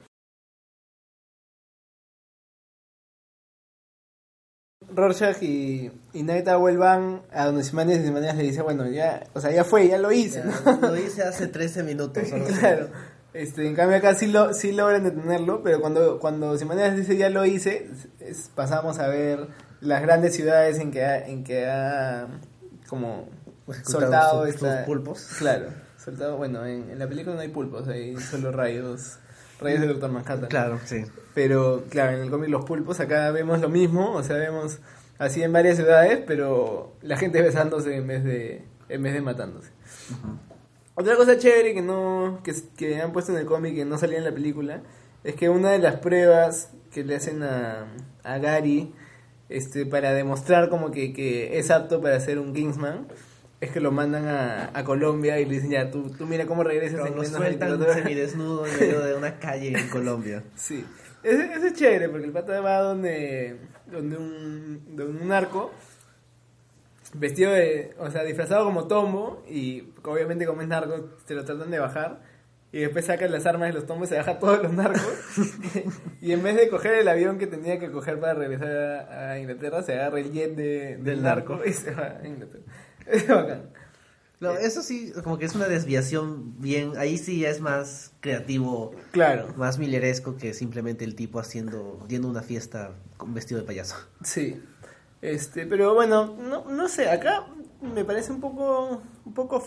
[4.95, 9.23] Rorschach y, y Night Owl van a donde Ozymandias y Ozymandias le dice, bueno, ya,
[9.33, 10.43] o sea, ya fue, ya lo hice,
[10.81, 12.23] Lo hice hace 13 minutos.
[12.31, 12.53] así.
[12.59, 12.89] Claro.
[13.33, 17.45] Este, en cambio acá sí, lo, sí logran detenerlo, pero cuando, cuando dice ya lo
[17.45, 19.47] hice, es- pasamos a ver
[19.81, 22.27] las grandes ciudades en que ha, en que ha
[22.87, 23.27] como
[23.83, 25.27] soltado sus- esta- sus pulpos.
[25.39, 29.17] Claro, soltado, bueno, en, en la película no hay pulpos, hay solo rayos,
[29.63, 30.49] rayos de Doctor Manhattan.
[30.49, 31.03] Claro, sí.
[31.33, 34.79] Pero claro, en el cómic los pulpos, acá vemos lo mismo, o sea, vemos
[35.17, 39.71] así en varias ciudades, pero la gente besándose en vez de, en vez de matándose.
[40.95, 44.19] Otra cosa chévere que no que, que han puesto en el cómic que no salía
[44.19, 44.81] en la película
[45.23, 47.87] es que una de las pruebas que le hacen a,
[48.23, 48.93] a Gary
[49.49, 53.07] este para demostrar como que, que es apto para ser un Kingsman
[53.63, 56.63] es que lo mandan a, a Colombia y le dicen ya tú, tú mira cómo
[56.63, 57.95] regresas Pero en lo de sueltan 24 horas".
[57.97, 60.43] semidesnudo en medio de una calle en Colombia.
[60.55, 60.85] Sí,
[61.23, 63.57] ese, ese es chévere porque el pata va donde,
[63.89, 65.71] donde, un, donde un narco,
[67.13, 71.71] vestido de, o sea, disfrazado como tombo y obviamente como es narco se lo tratan
[71.71, 72.21] de bajar
[72.73, 75.15] y después sacan las armas de los tombos y se baja todos los narcos
[76.21, 78.71] y en vez de coger el avión que tenía que coger para regresar
[79.11, 81.61] a, Inglaterra se agarra el jet de, del, narco.
[81.65, 82.63] y se va a Inglaterra.
[83.07, 83.69] Es bacán.
[84.39, 88.91] No, eso sí, como que es una desviación bien, ahí sí ya es más creativo,
[89.11, 89.53] Claro.
[89.55, 93.95] más milleresco que simplemente el tipo haciendo, yendo a una fiesta con vestido de payaso.
[94.23, 94.61] Sí.
[95.21, 97.45] Este, pero bueno, no, no sé, acá
[97.81, 99.63] me parece un poco, un poco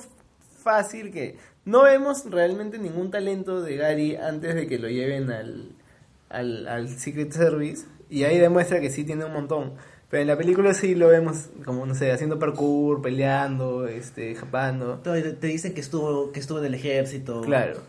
[0.63, 5.75] fácil que no vemos realmente ningún talento de Gary antes de que lo lleven al,
[6.29, 9.75] al, al Secret Service y ahí demuestra que sí tiene un montón.
[10.09, 14.99] Pero en la película sí lo vemos como, no sé, haciendo parkour, peleando, este, japando.
[15.01, 17.41] Te te dicen que estuvo, que estuvo en el ejército.
[17.41, 17.81] Claro.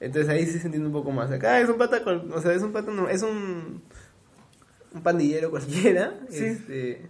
[0.00, 1.30] Entonces ahí sí se entiende un poco más.
[1.32, 2.00] Acá es un pata,
[2.32, 3.82] o sea, es un pata, no- es un,
[4.94, 6.14] un pandillero cualquiera.
[6.30, 6.44] Sí.
[6.44, 7.02] Este,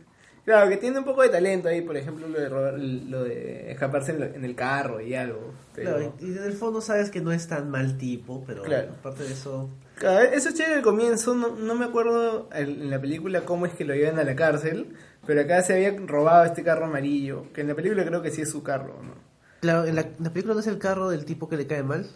[0.48, 3.70] claro, que tiene un poco de talento ahí, por ejemplo, lo de robar, lo de
[3.70, 5.52] escaparse en, lo- en el carro y algo.
[5.74, 8.92] Pero, Claro, y en el fondo sabes que no es tan mal tipo, pero Claro.
[8.98, 13.00] aparte de eso, Claro, eso es chévere al comienzo, no, no me acuerdo en la
[13.00, 14.94] película cómo es que lo llevan a la cárcel,
[15.26, 18.40] pero acá se había robado este carro amarillo, que en la película creo que sí
[18.42, 19.14] es su carro, ¿no?
[19.60, 21.82] claro, en la, en la película no es el carro del tipo que le cae
[21.82, 22.06] mal.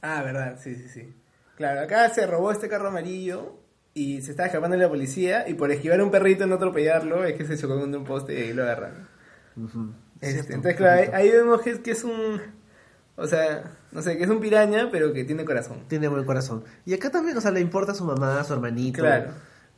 [0.00, 1.12] Ah, verdad, sí, sí, sí.
[1.56, 3.58] Claro, acá se robó este carro amarillo
[3.94, 7.24] y se estaba escapando de la policía y por esquivar a un perrito no atropellarlo
[7.24, 9.08] es que se chocó contra un poste y ahí lo agarran.
[10.20, 12.40] Este, Cierto, entonces, claro, ahí, ahí vemos que, es- que es un...
[13.16, 15.84] O sea, no sé, que es un piraña, pero que tiene corazón.
[15.88, 16.64] Tiene buen corazón.
[16.86, 19.02] Y acá también, o sea, le importa a su mamá, a su hermanito.
[19.02, 19.32] Claro.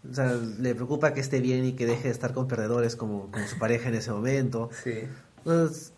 [0.09, 3.33] O sea, le preocupa que esté bien y que deje de estar con perdedores como,
[3.33, 4.70] como su pareja en ese momento.
[4.85, 5.00] Sí.
[5.38, 5.92] Entonces,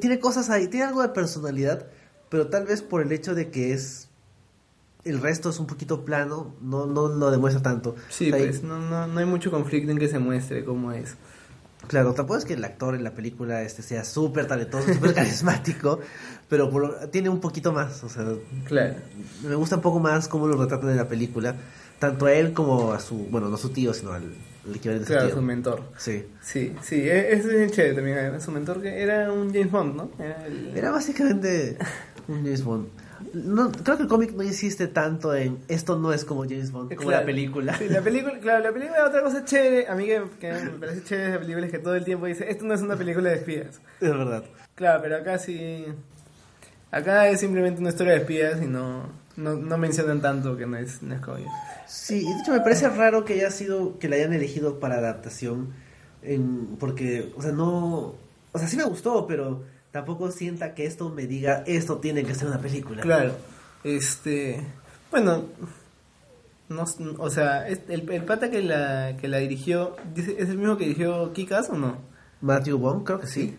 [0.00, 1.86] tiene cosas ahí, tiene algo de personalidad,
[2.30, 4.05] pero tal vez por el hecho de que es
[5.06, 7.94] el resto es un poquito plano, no, no lo demuestra tanto.
[8.08, 10.92] Sí, O sea, pues no, no, no hay mucho conflicto en que se muestre cómo
[10.92, 11.14] es.
[11.88, 16.00] Claro, tampoco es que el actor en la película este sea súper talentoso, súper carismático,
[16.48, 18.24] pero por- tiene un poquito más, o sea,
[18.66, 18.94] Claro.
[19.46, 21.54] me gusta un poco más cómo lo retratan en la película,
[22.00, 24.24] tanto a él como a su, bueno, no a su tío, sino al,
[24.66, 25.36] al equivalente a su Claro, tío.
[25.36, 25.82] su mentor.
[25.96, 26.24] Sí.
[26.42, 28.18] Sí, sí, e- eso es bien chévere también.
[28.18, 30.10] además, Su mentor que era un James Bond, ¿no?
[30.18, 31.76] Era el- Era básicamente
[32.26, 32.88] un James Bond.
[33.32, 36.94] No, creo que el cómic no insiste tanto en esto no es como James Bond,
[36.94, 37.22] como Claro.
[37.22, 37.76] la película.
[37.78, 41.04] Sí, la película, claro, la película, otra cosa chévere, a mí que, que me parece
[41.04, 43.36] chévere la película es que todo el tiempo dice, esto no es una película de
[43.36, 43.80] espías.
[44.00, 44.44] Es verdad.
[44.74, 45.84] Claro, pero acá sí,
[46.90, 50.76] acá es simplemente una historia de espías y no, no, no mencionan tanto que no
[50.76, 51.46] es, no es cómic.
[51.86, 54.96] Sí, y de hecho me parece raro que haya sido, que la hayan elegido para
[54.96, 55.72] adaptación,
[56.22, 58.14] en, porque, o sea, no,
[58.52, 59.62] o sea, sí me gustó, pero
[59.96, 63.00] tampoco sienta que esto me diga, esto tiene que ser una película.
[63.00, 63.32] Claro,
[63.82, 64.62] este,
[65.10, 65.46] bueno,
[66.68, 66.84] no,
[67.16, 71.32] o sea, el, el pata que la, que la dirigió, ¿es el mismo que dirigió
[71.32, 71.96] Kikas o no?
[72.42, 73.56] Matthew Bond, creo que sí.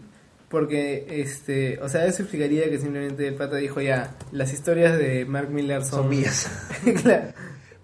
[0.48, 5.26] Porque, este, o sea, eso explicaría que simplemente el pata dijo ya, las historias de
[5.26, 6.52] Mark Miller son, Son mías.
[7.02, 7.34] claro.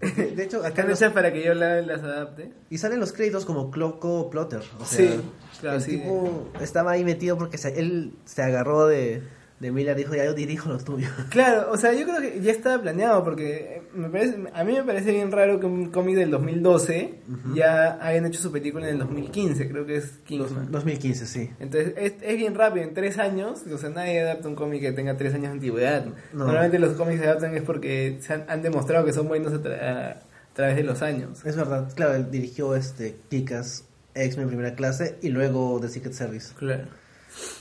[0.35, 2.51] De hecho, acá los- hechas para que yo la- las adapte.
[2.69, 4.61] Y salen los créditos como Cloco Plotter.
[4.79, 5.21] O sea, Sí,
[5.61, 5.91] claro, el sí.
[5.97, 9.23] tipo estaba ahí metido porque se- él se agarró de,
[9.63, 11.07] de Miller dijo, ya yo dirijo lo tuyo.
[11.29, 14.83] Claro, o sea, yo creo que ya estaba planeado porque me parece, a mí me
[14.83, 17.15] parece bien raro que un cómic del 2012
[17.55, 20.71] ya hayan hecho su película en el 2015, creo que es Kingsman.
[20.71, 21.49] 2015, sí.
[21.59, 24.91] Entonces es, es bien rápido, en tres años, o sea, nadie adapta un cómic que
[24.91, 26.05] tenga tres años de antigüedad.
[26.33, 26.45] No.
[26.45, 29.61] Normalmente los cómics se adaptan es porque se han, han demostrado que son buenos a,
[29.63, 31.43] tra- a- a través de los años.
[31.45, 36.53] Es verdad, claro, él dirigió este Kikas, X-Men Primera Clase y luego The Secret Service.
[36.55, 36.83] Claro.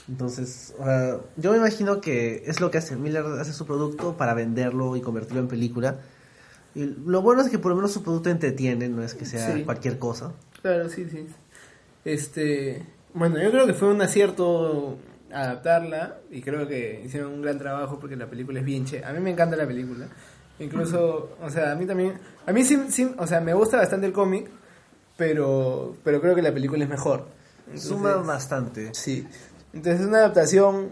[0.07, 2.95] Entonces, o sea, yo me imagino que es lo que hace.
[2.95, 5.97] Miller hace su producto para venderlo y convertirlo en película.
[6.75, 9.53] Y lo bueno es que por lo menos su producto entretiene, no es que sea
[9.55, 9.63] Sí.
[9.63, 10.33] cualquier cosa.
[10.61, 11.27] Claro, sí, sí.
[12.05, 14.97] Este, bueno, yo creo que fue un acierto
[15.31, 19.03] adaptarla y creo que hicieron un gran trabajo porque la película es bien che.
[19.03, 20.07] A mí me encanta la película.
[20.59, 22.13] Incluso, o sea, a mí también,
[22.45, 24.47] a mí sí, sí o sea, me gusta bastante el cómic,
[25.17, 27.25] pero pero creo que la película es mejor.
[27.75, 28.93] Suma bastante.
[28.93, 29.25] Sí.
[29.73, 30.89] Entonces es una adaptación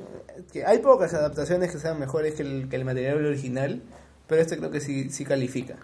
[0.52, 3.82] que hay pocas adaptaciones que sean mejores que el, que el material original,
[4.28, 5.76] pero este creo que sí sí califica.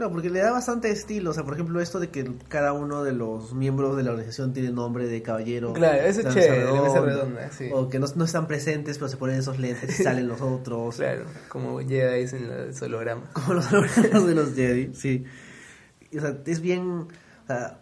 [0.00, 1.30] Claro, porque le da bastante estilo.
[1.30, 4.54] O sea, por ejemplo, esto de que cada uno de los miembros de la organización
[4.54, 5.74] tiene nombre de caballero.
[5.74, 7.68] Claro, eso es chévere, redonda, redonda, sí.
[7.70, 10.96] O que no, no están presentes, pero se ponen esos lentes y salen los otros.
[10.96, 13.28] Claro, como Jedi en los hologramas.
[13.34, 15.24] Como los hologramas de los Jedi, sí.
[16.16, 17.08] O sea, es bien.
[17.42, 17.78] O sea,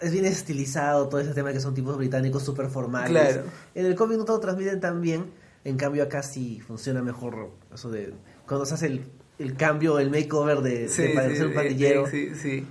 [0.00, 3.10] es bien estilizado todo ese tema que son tipos británicos súper formales.
[3.10, 3.42] Claro.
[3.74, 5.26] En el cómic no todo lo transmiten tan bien.
[5.64, 8.14] En cambio, acá sí funciona mejor eso de.
[8.46, 9.04] Cuando se hace el,
[9.38, 12.06] el cambio, el makeover de, de parecer un pandillero.
[12.06, 12.66] sí, sí.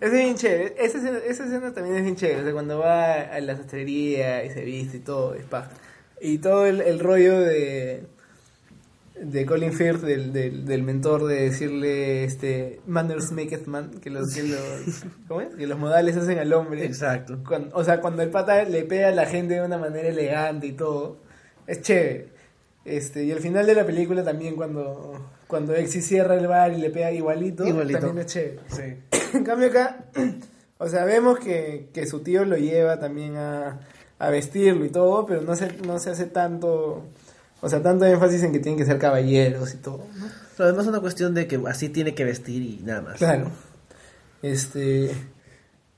[0.00, 0.74] Es bien chévere.
[0.78, 2.40] Esa escena, esa escena también es bien chévere.
[2.40, 5.70] O sea, cuando va a la sastrería y se viste y todo, es paja.
[6.20, 8.06] Y todo el, el rollo de
[9.22, 14.34] de Colin Firth, del, del, del mentor, de decirle este manners maketh man, que los,
[14.34, 15.54] que los, ¿cómo es?
[15.54, 16.84] Que los modales hacen al hombre.
[16.84, 17.38] Exacto.
[17.46, 20.66] Cuando- o sea, cuando el pata le pega a la gente de una manera elegante
[20.66, 21.18] y todo,
[21.66, 22.28] es chévere.
[22.84, 26.78] Este, y al final de la película también cuando, cuando Exy cierra el bar y
[26.78, 28.00] le pega igualito, Igualito.
[28.00, 28.58] también es chévere.
[28.68, 28.82] Sí.
[29.38, 30.04] En cambio acá,
[30.78, 33.80] o sea, vemos que, que su tío lo lleva también a,
[34.18, 37.04] a vestirlo y todo, pero no se, no se hace tanto,
[37.62, 40.26] o sea, tanto énfasis en que tienen que ser caballeros y todo, ¿no?
[40.56, 43.16] Pero además es una cuestión de que así tiene que vestir y nada más.
[43.16, 43.50] Claro.
[44.42, 45.10] Este.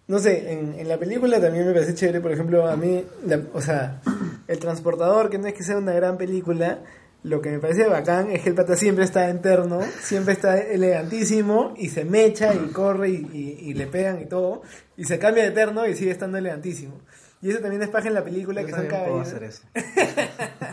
[0.06, 3.40] No sé, en, en la película también me parece chévere, por ejemplo, a mí, la-
[3.54, 4.02] o sea,
[4.46, 6.80] El Transportador, que no es que sea una gran película,
[7.22, 11.72] lo que me parece bacán es que el pata siempre está interno, siempre está elegantísimo
[11.78, 14.60] y se mecha y corre y, y- y le pegan y todo,
[14.98, 17.00] y se cambia de eterno y sigue estando elegantísimo.
[17.44, 19.62] Y eso también es paja en la película, Yo que son también puedo caballeros.
[19.74, 19.84] hacer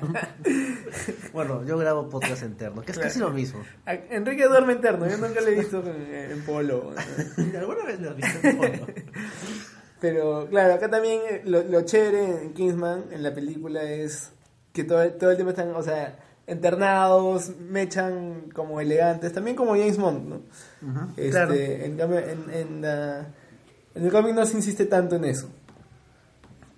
[0.02, 0.22] eso.
[1.34, 3.62] bueno, yo grabo podcast interno, que es casi lo mismo.
[3.86, 6.94] A- Enrique duerme interno, yo nunca lo he visto en, en polo.
[7.60, 8.88] ¿Alguna vez me has visto en fondo?
[10.00, 14.32] Pero claro, acá también eh, lo, lo chévere en Kingsman, en la película, es
[14.74, 19.98] que todo, todo el tiempo están, o sea, internados, mechan como elegantes, también como James
[19.98, 20.42] Bond, ¿no?
[21.18, 21.54] Este, claro.
[21.54, 23.28] En cambio, en, en, la-
[23.94, 25.50] en el cómic no se insiste tanto en eso.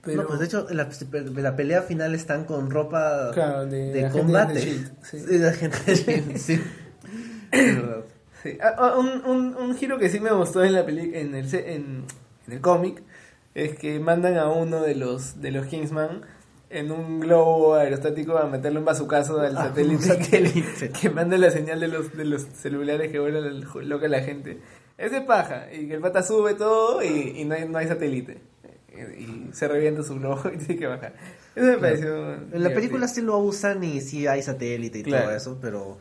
[0.05, 3.93] Pero, No, pues de hecho, la, en la pelea final están con ropa Claro, de
[3.93, 4.59] de, combate.
[6.37, 6.59] sí.
[9.59, 12.03] Un, giro que sí me gustó en la peli en el en,
[12.47, 13.01] en el cómic
[13.55, 16.21] es que mandan a uno de los de los Kingsman
[16.69, 20.17] en un globo aerostático a meterle un bazucazo al Ah, satélite.
[20.79, 24.09] Que, que manda la señal de los de los celulares que vuelan el- loca a
[24.09, 24.59] la gente.
[24.97, 27.87] Es de paja y que el pata sube todo y, y no, hay, no hay
[27.87, 28.41] satélite
[29.17, 31.13] y se revienta su globo y tiene que bajar.
[31.55, 35.25] Eso me pareció En la película sí lo usan y sí hay satélite y Claro.
[35.25, 35.97] todo eso, pero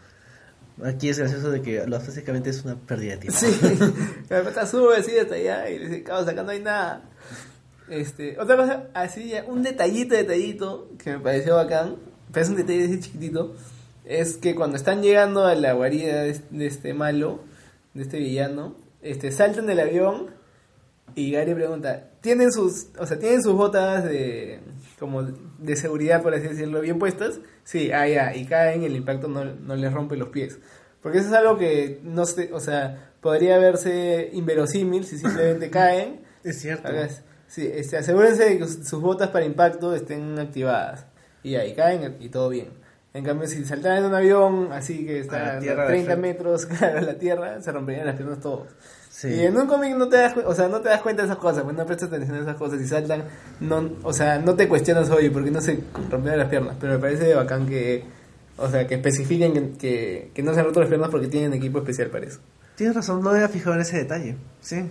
[0.85, 3.39] aquí es gracioso de que lo básicamente es una pérdida de tiempo.
[3.39, 3.79] Sí,
[4.29, 7.03] la pata sube así hasta allá y le dice, cabrón, acá no hay nada.
[7.89, 11.97] Este, otra cosa, así ya, un detallito, detallito que me pareció bacán,
[12.33, 13.55] pero es un detalle así chiquitito,
[14.05, 17.41] es que cuando están llegando a la guarida de, de este malo,
[17.95, 20.29] de este villano, este, saltan del avión
[21.15, 24.61] y Gary pregunta, ¿tienen sus, o sea, tienen sus botas de,
[24.99, 27.41] como de seguridad, por así decirlo, bien puestas?
[27.65, 30.59] Sí, ah, ya, y caen, el impacto no, no les rompe los pies.
[31.03, 36.23] Porque eso es algo que no sé, o sea, podría verse inverosímil si simplemente caen.
[36.45, 36.89] Es cierto.
[36.89, 41.05] Hagas- Sí, este, asegúrense de que sus botas para impacto estén activadas.
[41.43, 42.69] Y ahí caen y todo bien.
[43.13, 46.17] En cambio, si saltaran en un avión así que A está a de 30 frente.
[46.17, 48.69] metros claro, a la tierra, se romperían las piernas todos.
[49.23, 49.29] Sí.
[49.29, 51.39] Y en un cómic no te das, o sea, no te das cuenta de esas
[51.39, 53.23] cosas, pues no prestas atención a esas cosas y saltan,
[53.61, 55.79] no, o sea, no te cuestionas, oye, ¿por qué no se
[56.11, 56.77] rompieron las piernas?
[56.81, 58.03] Pero me parece bacán que,
[58.57, 61.53] o sea, que especifiquen que, que, que no se han roto las piernas porque tienen
[61.53, 62.41] equipo especial para eso.
[62.75, 64.35] Tienes razón, no había fijado en ese detalle.
[64.61, 64.91] Sí.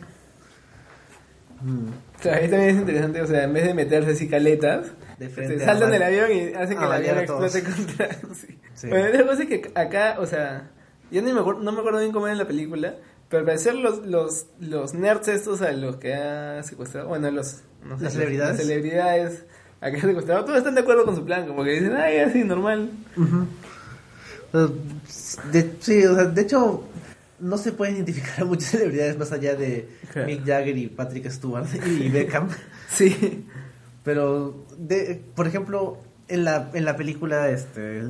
[1.60, 1.90] Mm.
[2.22, 5.56] Claro, ahí también es interesante, o sea, en vez de meterse así caletas, De frente
[5.56, 8.10] este, saltan del avión y hacen que el avión explote contra...
[8.34, 8.58] sí.
[8.76, 8.88] Sí.
[8.88, 10.70] Bueno, la cosa es que acá, o sea,
[11.12, 12.96] yo ni me acuerdo, no me acuerdo bien cómo era en la película,
[13.32, 17.62] pero al parecer los, los, los nerds estos a los que ha secuestrado, bueno, los...
[17.84, 18.58] No sé, ¿Las celebridades?
[18.58, 19.44] Las celebridades
[19.80, 22.18] a que ha secuestrado, todos están de acuerdo con su plan, como que dicen, ay,
[22.20, 22.92] así, normal.
[25.52, 26.84] De- sí, o sea, de hecho,
[27.40, 30.28] no se pueden identificar a muchas celebridades más allá de Claro.
[30.28, 31.66] Mick Jagger y Patrick Stewart
[32.00, 32.50] y Beckham.
[32.90, 33.46] Sí.
[34.04, 38.04] Pero, de, por ejemplo, en la, en la película, este,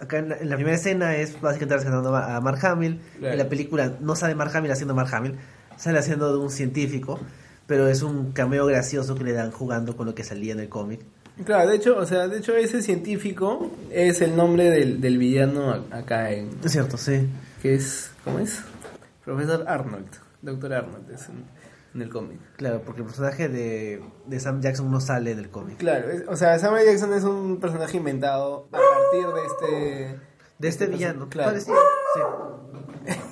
[0.00, 3.00] acá en la, en la primera escena es básicamente rescatando a Mark Hamill.
[3.18, 3.32] Claro.
[3.32, 5.36] En la película no sale Mark Hamill haciendo Mark Hamill,
[5.76, 7.20] sale haciendo de un científico,
[7.66, 10.68] pero es un cameo gracioso que le dan jugando con lo que salía en el
[10.68, 11.00] cómic.
[11.44, 15.84] Claro, de hecho, o sea, de hecho ese científico es el nombre del, del villano
[15.90, 16.50] acá en...
[16.62, 17.28] Es cierto, sí.
[17.62, 18.60] que es, ¿cómo es?
[19.24, 20.08] Profesor Arnold,
[20.42, 21.44] Doctor Arnold es en,
[21.94, 22.38] en el cómic.
[22.56, 25.78] Claro, porque el personaje de, de Sam Jackson no sale en el cómic.
[25.78, 30.20] Claro, es- o sea, Samuel Jackson es un personaje inventado a partir de este...
[30.58, 31.28] De este perso- villano.
[31.28, 31.50] Claro.
[31.50, 31.76] Parecido,
[32.14, 32.20] sí.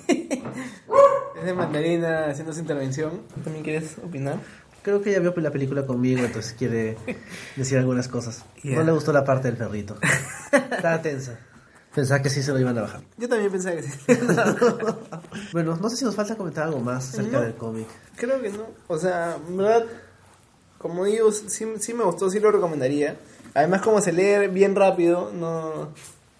[1.38, 3.22] Es de Mandarina haciendo su intervención.
[3.44, 4.36] ¿También quieres opinar?
[4.82, 6.96] Creo que ella vio la película conmigo, entonces quiere
[7.56, 8.44] decir algunas cosas.
[8.62, 8.78] Yeah.
[8.78, 9.94] No le gustó la parte del perrito.
[10.52, 11.38] Estaba tensa.
[11.98, 13.00] Pensaba que sí se lo iban a bajar.
[13.16, 13.90] Yo también pensaba que sí.
[15.52, 17.42] Bueno, no sé si nos falta comentar algo más acerca No.
[17.42, 17.86] del cómic.
[18.16, 18.66] Creo que no.
[18.86, 19.84] O sea, en verdad,
[20.78, 23.16] como digo, sí, sí me gustó, sí lo recomendaría.
[23.54, 25.88] Además, como se lee bien rápido, no...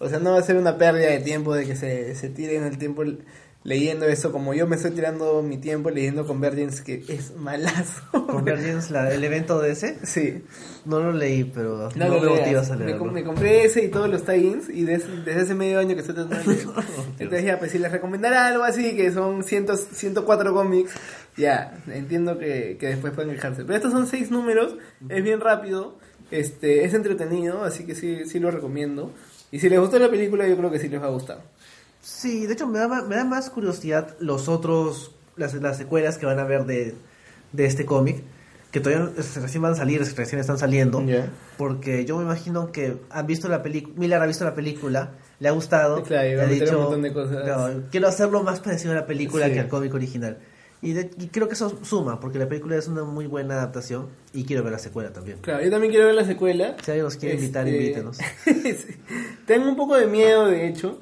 [0.01, 2.63] O sea, no va a ser una pérdida de tiempo de que se, se tiren
[2.63, 3.19] el tiempo l-
[3.65, 8.03] leyendo eso, como yo me estoy tirando mi tiempo leyendo Convergence, que es malazo.
[8.27, 10.43] Convergence, la- el evento de ese, Sí.
[10.87, 12.41] no lo leí, pero No, no, lo me leas.
[12.41, 12.99] motivas a me, leerlo.
[13.05, 16.01] com- me compré ese y todos los tie-ins y des- desde hace medio año que
[16.01, 16.69] estoy tratando de leer.
[17.19, 20.93] Entonces ya, pues si les recomendara algo así, que son 100, 104 cómics,
[21.37, 23.65] ya, entiendo que, que después pueden quejarse.
[23.65, 24.77] Pero estos son seis números,
[25.09, 25.99] es bien rápido,
[26.31, 29.13] este es entretenido, así que sí, sí lo recomiendo.
[29.51, 31.41] Y si les gustó la película, yo creo que sí les va a gustar.
[32.11, 36.25] Sí, de hecho me da, me da más curiosidad los otros, las, las secuelas que
[36.27, 36.95] van a ver de,
[37.53, 38.23] de este cómic,
[38.71, 41.03] que todavía recién van a salir, recién están saliendo,
[41.59, 45.49] porque yo me imagino que han visto la película, Miller ha visto la película, le
[45.49, 47.43] ha gustado, Claro, y va le a ha meter un dicho, montón de cosas.
[47.45, 49.53] claro, quiero hacerlo más parecido a la película Sí.
[49.53, 50.39] que al cómic original.
[50.81, 54.07] Y, de- y creo que eso suma, porque la película es una muy buena adaptación
[54.33, 55.39] y quiero ver la secuela también.
[55.41, 56.77] Claro, yo también quiero ver la secuela.
[56.85, 58.17] Si alguien nos quiere invitar, Este, invítenos.
[58.45, 58.77] sí.
[59.45, 61.01] Tengo un poco de miedo, de hecho,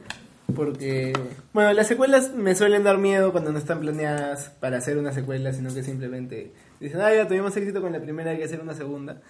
[0.56, 1.12] porque,
[1.52, 5.52] bueno, las secuelas me suelen dar miedo cuando no están planeadas para hacer una secuela,
[5.52, 8.74] sino que simplemente dicen, ah, ya tuvimos éxito con la primera, hay que hacer una
[8.74, 9.20] segunda.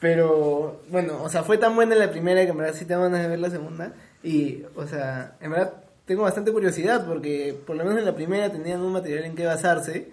[0.00, 3.22] Pero, bueno, o sea, fue tan buena la primera que en verdad sí tengo ganas
[3.22, 3.92] de ver la segunda.
[4.22, 8.50] Y, o sea, en verdad tengo bastante curiosidad porque por lo menos en la primera
[8.50, 10.08] tenían un material en que basarse,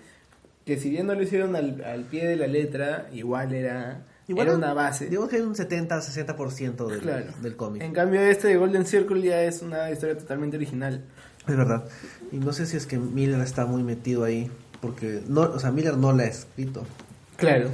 [0.66, 4.48] que si bien no lo hicieron al, al pie de la letra, igual era, Igual
[4.48, 5.08] era una base.
[5.08, 7.26] Digo que hay un 70-60% del, Claro.
[7.42, 7.82] del cómic.
[7.82, 11.04] En cambio, este de Golden Circle ya es una historia totalmente original.
[11.48, 11.86] Es verdad.
[12.32, 15.72] Y no sé si es que Miller está muy metido ahí, porque no, o sea,
[15.72, 16.86] Miller no la ha escrito.
[17.38, 17.70] Claro.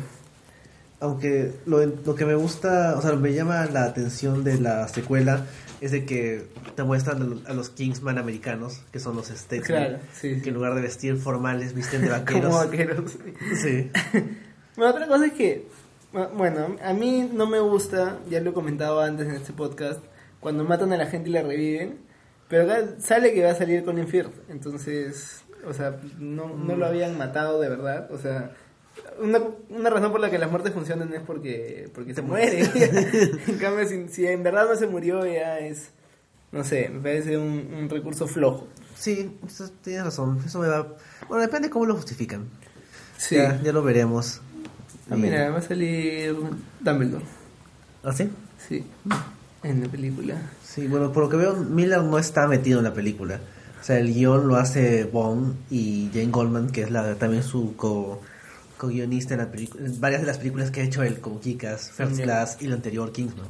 [0.99, 5.45] Aunque lo, lo que me gusta, o sea, me llama la atención de la secuela
[5.81, 6.45] es de que
[6.77, 10.41] te muestran a los Kingsman americanos, que son los Statesmen, Claro, sí, sí.
[10.41, 12.43] que en lugar de vestir formales visten de vaqueros.
[12.45, 13.11] Como vaqueros.
[13.61, 13.89] Sí.
[14.75, 15.67] Bueno, otra cosa es que,
[16.13, 19.99] bueno, a mí no me gusta, ya lo he comentado antes en este podcast,
[20.39, 21.97] cuando matan a la gente y la reviven,
[22.47, 26.85] pero acá sale que va a salir con Firth, entonces, o sea, no, no lo
[26.85, 28.51] habían matado de verdad, o sea,
[29.19, 32.61] una, una razón por la que las muertes funcionan es porque, porque se muere.
[33.47, 35.89] en cambio, si, si en verdad no se murió, ya es,
[36.51, 38.67] no sé, me parece un, un recurso flojo.
[38.95, 40.39] Sí, eso- tienes razón.
[40.45, 40.95] Eso me va.
[41.27, 42.47] Bueno, depende cómo lo justifican.
[43.17, 43.35] Sí.
[43.35, 44.41] Ya, ya lo veremos.
[45.13, 46.35] Ah, mira, va a salir
[46.79, 47.23] Dumbledore.
[48.03, 48.29] ¿Ah, sí?
[48.57, 48.83] Sí,
[49.61, 50.41] en la película.
[50.63, 53.39] Sí, bueno, por lo que veo, Miller no está metido en la película.
[53.79, 57.75] O sea, el guion lo hace Bond y Jane Goldman, que es la también su
[57.75, 58.21] co,
[58.77, 62.21] co-guionista en, la en varias de las películas que ha hecho él, como Kikas, First.
[62.21, 63.45] Class y lo anterior, Kingsman.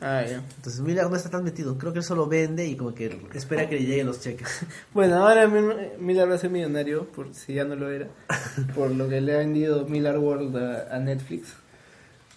[0.00, 0.42] Ah, ya.
[0.56, 1.78] Entonces Miller no está tan metido.
[1.78, 4.60] Creo que él solo vende y como que espera que le lleguen los cheques.
[4.92, 8.08] Bueno, ahora Mil- Miller va a ser millonario, por si ya no lo era,
[8.74, 11.48] por lo que le ha vendido Miller World a, a Netflix.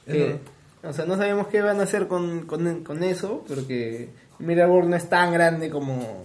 [0.05, 0.39] Que,
[0.83, 4.89] o sea, no sabemos qué van a hacer con, con, con eso, porque Miller World
[4.89, 6.23] no es tan grande como,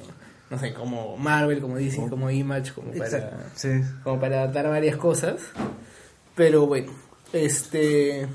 [0.51, 3.51] no sé, como Marvel, como DC, como Image, como para.
[3.57, 3.69] Sí.
[4.05, 5.41] como para adaptar varias cosas.
[6.37, 6.93] Pero bueno,
[7.33, 8.27] este,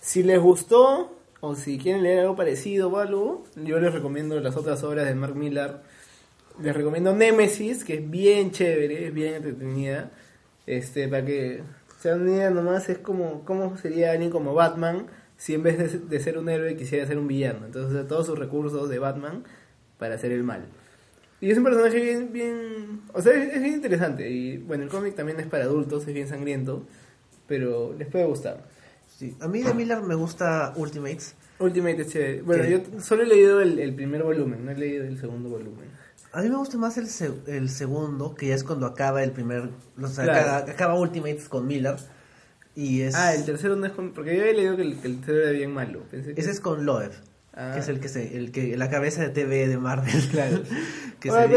[0.00, 4.56] si les gustó o si quieren leer algo parecido o algo, yo les recomiendo las
[4.56, 5.82] otras obras de Mark Millar.
[6.62, 10.10] Les recomiendo Nemesis, que es bien chévere, es bien entretenida.
[10.66, 11.62] Este, para que
[12.00, 15.06] se una idea nomás, es como cómo sería alguien como Batman
[15.36, 17.66] si en vez de, de ser un héroe quisiera ser un villano.
[17.66, 19.44] Entonces, todos sus recursos de Batman
[19.98, 20.64] para hacer el mal.
[21.40, 24.30] Y es un personaje bien, bien o sea, es, es bien interesante.
[24.30, 26.86] Y bueno, el cómic también es para adultos, es bien sangriento,
[27.46, 28.64] pero les puede gustar.
[29.16, 29.34] Sí.
[29.40, 31.34] A mí de Miller me gusta Ultimates.
[31.58, 32.42] Ultimate es chévere.
[32.42, 32.70] Bueno, ¿Qué?
[32.92, 35.86] yo solo he leído el, el primer volumen, no he leído el segundo volumen.
[36.32, 39.32] A mí me gusta más el, se- el segundo, que ya es cuando acaba el
[39.32, 39.70] primer.
[40.02, 40.40] O sea, Claro.
[40.50, 41.96] acaba, acaba Ultimates con Miller.
[42.74, 43.14] Y es.
[43.14, 44.12] Ah, el tercero no es con...
[44.12, 46.02] Porque yo había leído que el, que el tercero era bien malo.
[46.10, 46.40] Pensé que...
[46.40, 47.12] Ese es con Loeb,
[47.54, 47.70] Ah.
[47.72, 50.28] que es el que se, el que la cabeza de TV de Marvel.
[50.30, 50.60] Claro.
[51.20, 51.48] que Ahora, se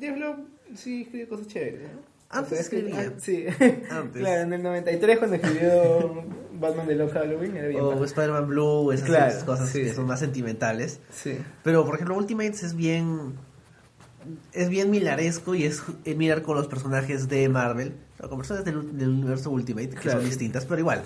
[0.00, 0.36] pero Loeb
[0.74, 2.00] sí escribe cosas chéveres, ¿no?
[2.30, 3.12] Antes es que- escribía.
[3.14, 3.44] ah, sí.
[3.90, 4.22] Antes.
[4.22, 6.24] claro, en el 93 cuando escribió
[6.58, 8.04] Batman de Love Halloween era bien o malo.
[8.04, 11.00] Spider-Man Blue, esas Claro, cosas sí, que son más sentimentales.
[11.12, 11.38] Sí.
[11.62, 13.34] Pero por ejemplo, Ultimates es bien.
[14.52, 18.64] Es bien milaresco y es eh, mirar con los personajes de Marvel, o con personajes
[18.64, 20.18] del, del universo Ultimate, que Claro.
[20.20, 21.02] son distintas, pero igual.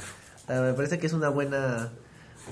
[0.48, 1.90] Me parece que es una buena.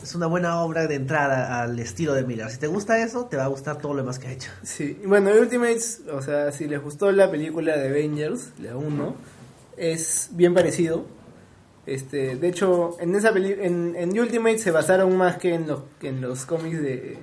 [0.02, 2.50] Es una buena obra de entrada al estilo de Miller.
[2.50, 4.50] Si te gusta eso, te va a gustar todo lo demás que ha hecho.
[4.62, 9.14] Sí, bueno, Ultimates, o sea, si les gustó la película de Avengers, la 1,
[9.78, 11.06] es bien parecido.
[11.88, 15.80] Este, de hecho, en esa peli en, en Ultimates se basaron más que en los,
[15.98, 17.16] que en los cómics de,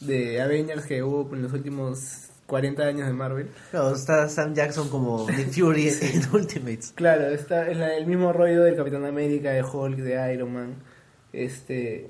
[0.00, 3.50] de Avengers que hubo en los últimos 40 años de Marvel.
[3.70, 6.92] Claro, está Sam Jackson como Nick Fury en Ultimates.
[6.94, 10.74] Claro, está en el mismo rollo del Capitán América, de Hulk, de Iron Man.
[11.34, 12.08] Este.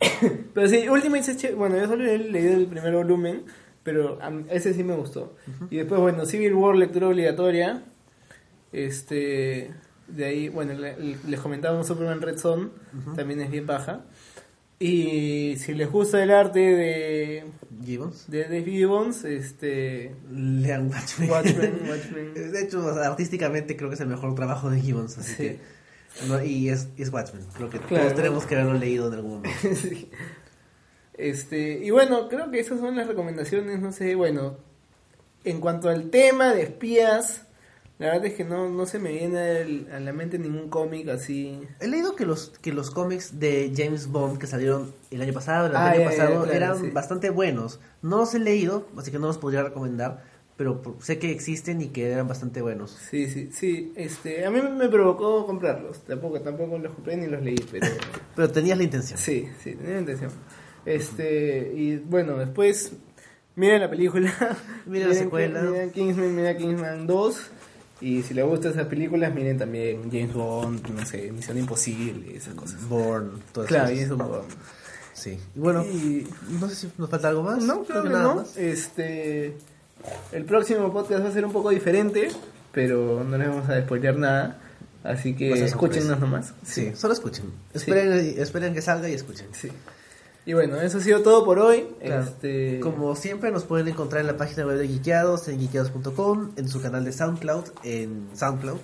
[0.54, 1.56] pero sí, Ultimates es.
[1.56, 3.44] Bueno, yo solo he leído el primer volumen,
[3.84, 4.18] pero
[4.50, 5.36] ese sí me gustó.
[5.70, 7.84] Y después, bueno, Civil War, lectura obligatoria.
[8.72, 9.70] Este.
[10.08, 12.72] De ahí, bueno, le- le- les comentábamos Superman Red Son,
[13.16, 14.02] también es bien baja.
[14.78, 17.44] Y si les gusta el arte de,
[17.84, 18.30] Gibbons.
[18.30, 20.14] de Dave Gibbons, este.
[20.30, 21.30] Lean Watchmen.
[21.30, 22.34] Watchmen, Watchmen.
[22.52, 25.16] De hecho, artísticamente creo que es el mejor trabajo de Gibbons.
[25.18, 25.42] Así Sí.
[25.42, 25.58] que,
[26.28, 27.42] no, y es, es Watchmen.
[27.54, 28.04] Creo que Claro.
[28.04, 29.58] todos tenemos que haberlo leído en algún momento.
[29.74, 30.10] Sí.
[31.14, 34.58] Este, y bueno, creo que esas son las recomendaciones, no sé, bueno,
[35.44, 37.45] en cuanto al tema de espías,
[37.98, 41.08] la verdad es que no, no se me viene al- a la mente ningún cómic
[41.08, 41.60] así.
[41.80, 45.66] He leído que los, que los cómics de James Bond que salieron el año pasado,
[45.66, 46.90] el Ah, año ya, ya, pasado, claro, eran sí.
[46.90, 47.80] bastante buenos.
[48.02, 50.24] No los he leído, así que no los podría recomendar,
[50.58, 52.90] pero sé que existen y que eran bastante buenos.
[53.10, 57.42] Sí, sí, sí, este, a mí me provocó comprarlos, tampoco, tampoco los compré ni los
[57.42, 57.86] leí, pero
[58.36, 59.18] Pero tenías la intención.
[59.18, 60.30] sí, sí, tenía la intención.
[60.84, 62.92] Este, y bueno, después,
[63.54, 64.32] miren la película,
[64.86, 65.62] Miren la miren- secuela.
[65.62, 67.50] miren Kingsman, miren Kingsman 2,
[68.00, 72.54] y si les gustan esas películas, miren también James Bond, no sé, Misión Imposible, esas
[72.54, 72.86] cosas.
[72.88, 74.44] Born, todo Claro, eso Bond.
[75.14, 75.38] Sí.
[75.54, 76.26] Y bueno, Y-
[76.60, 77.62] no sé si nos falta algo más.
[77.62, 78.34] No, creo que nada no.
[78.36, 78.56] más.
[78.56, 79.56] Este,
[80.32, 82.28] el próximo podcast va a ser un poco diferente,
[82.72, 84.60] pero no les vamos a spoilear nada.
[85.02, 86.20] Así que ser escúchenos sorpresa.
[86.26, 86.52] nomás.
[86.64, 87.46] Sí, solo escuchen.
[87.72, 89.46] Esperen, esperen que salga y escuchen.
[89.52, 89.68] Sí.
[90.46, 91.88] Y bueno, eso ha sido todo por hoy.
[92.00, 92.22] Claro.
[92.22, 96.68] Este, Como siempre nos pueden encontrar en la página web de Geekeados, en geekeados.com, en
[96.68, 98.78] su canal de SoundCloud, en SoundCloud,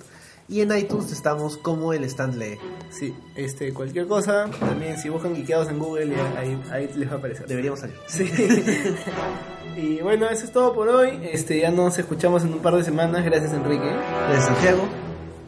[0.49, 2.57] y en iTunes estamos como el Stand Lee.
[2.89, 7.17] Sí, este, cualquier cosa, también si buscan Geekeados en Google, ahí, ahí les va a
[7.17, 7.47] aparecer.
[7.47, 7.95] Deberíamos salir.
[8.07, 8.29] Sí.
[9.77, 11.17] y bueno, eso es todo por hoy.
[11.23, 13.23] Este, ya nos escuchamos en un par de semanas.
[13.23, 13.89] Gracias, Enrique.
[14.29, 14.83] Desde Santiago,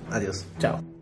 [0.10, 0.46] adiós.
[0.60, 0.95] Chao.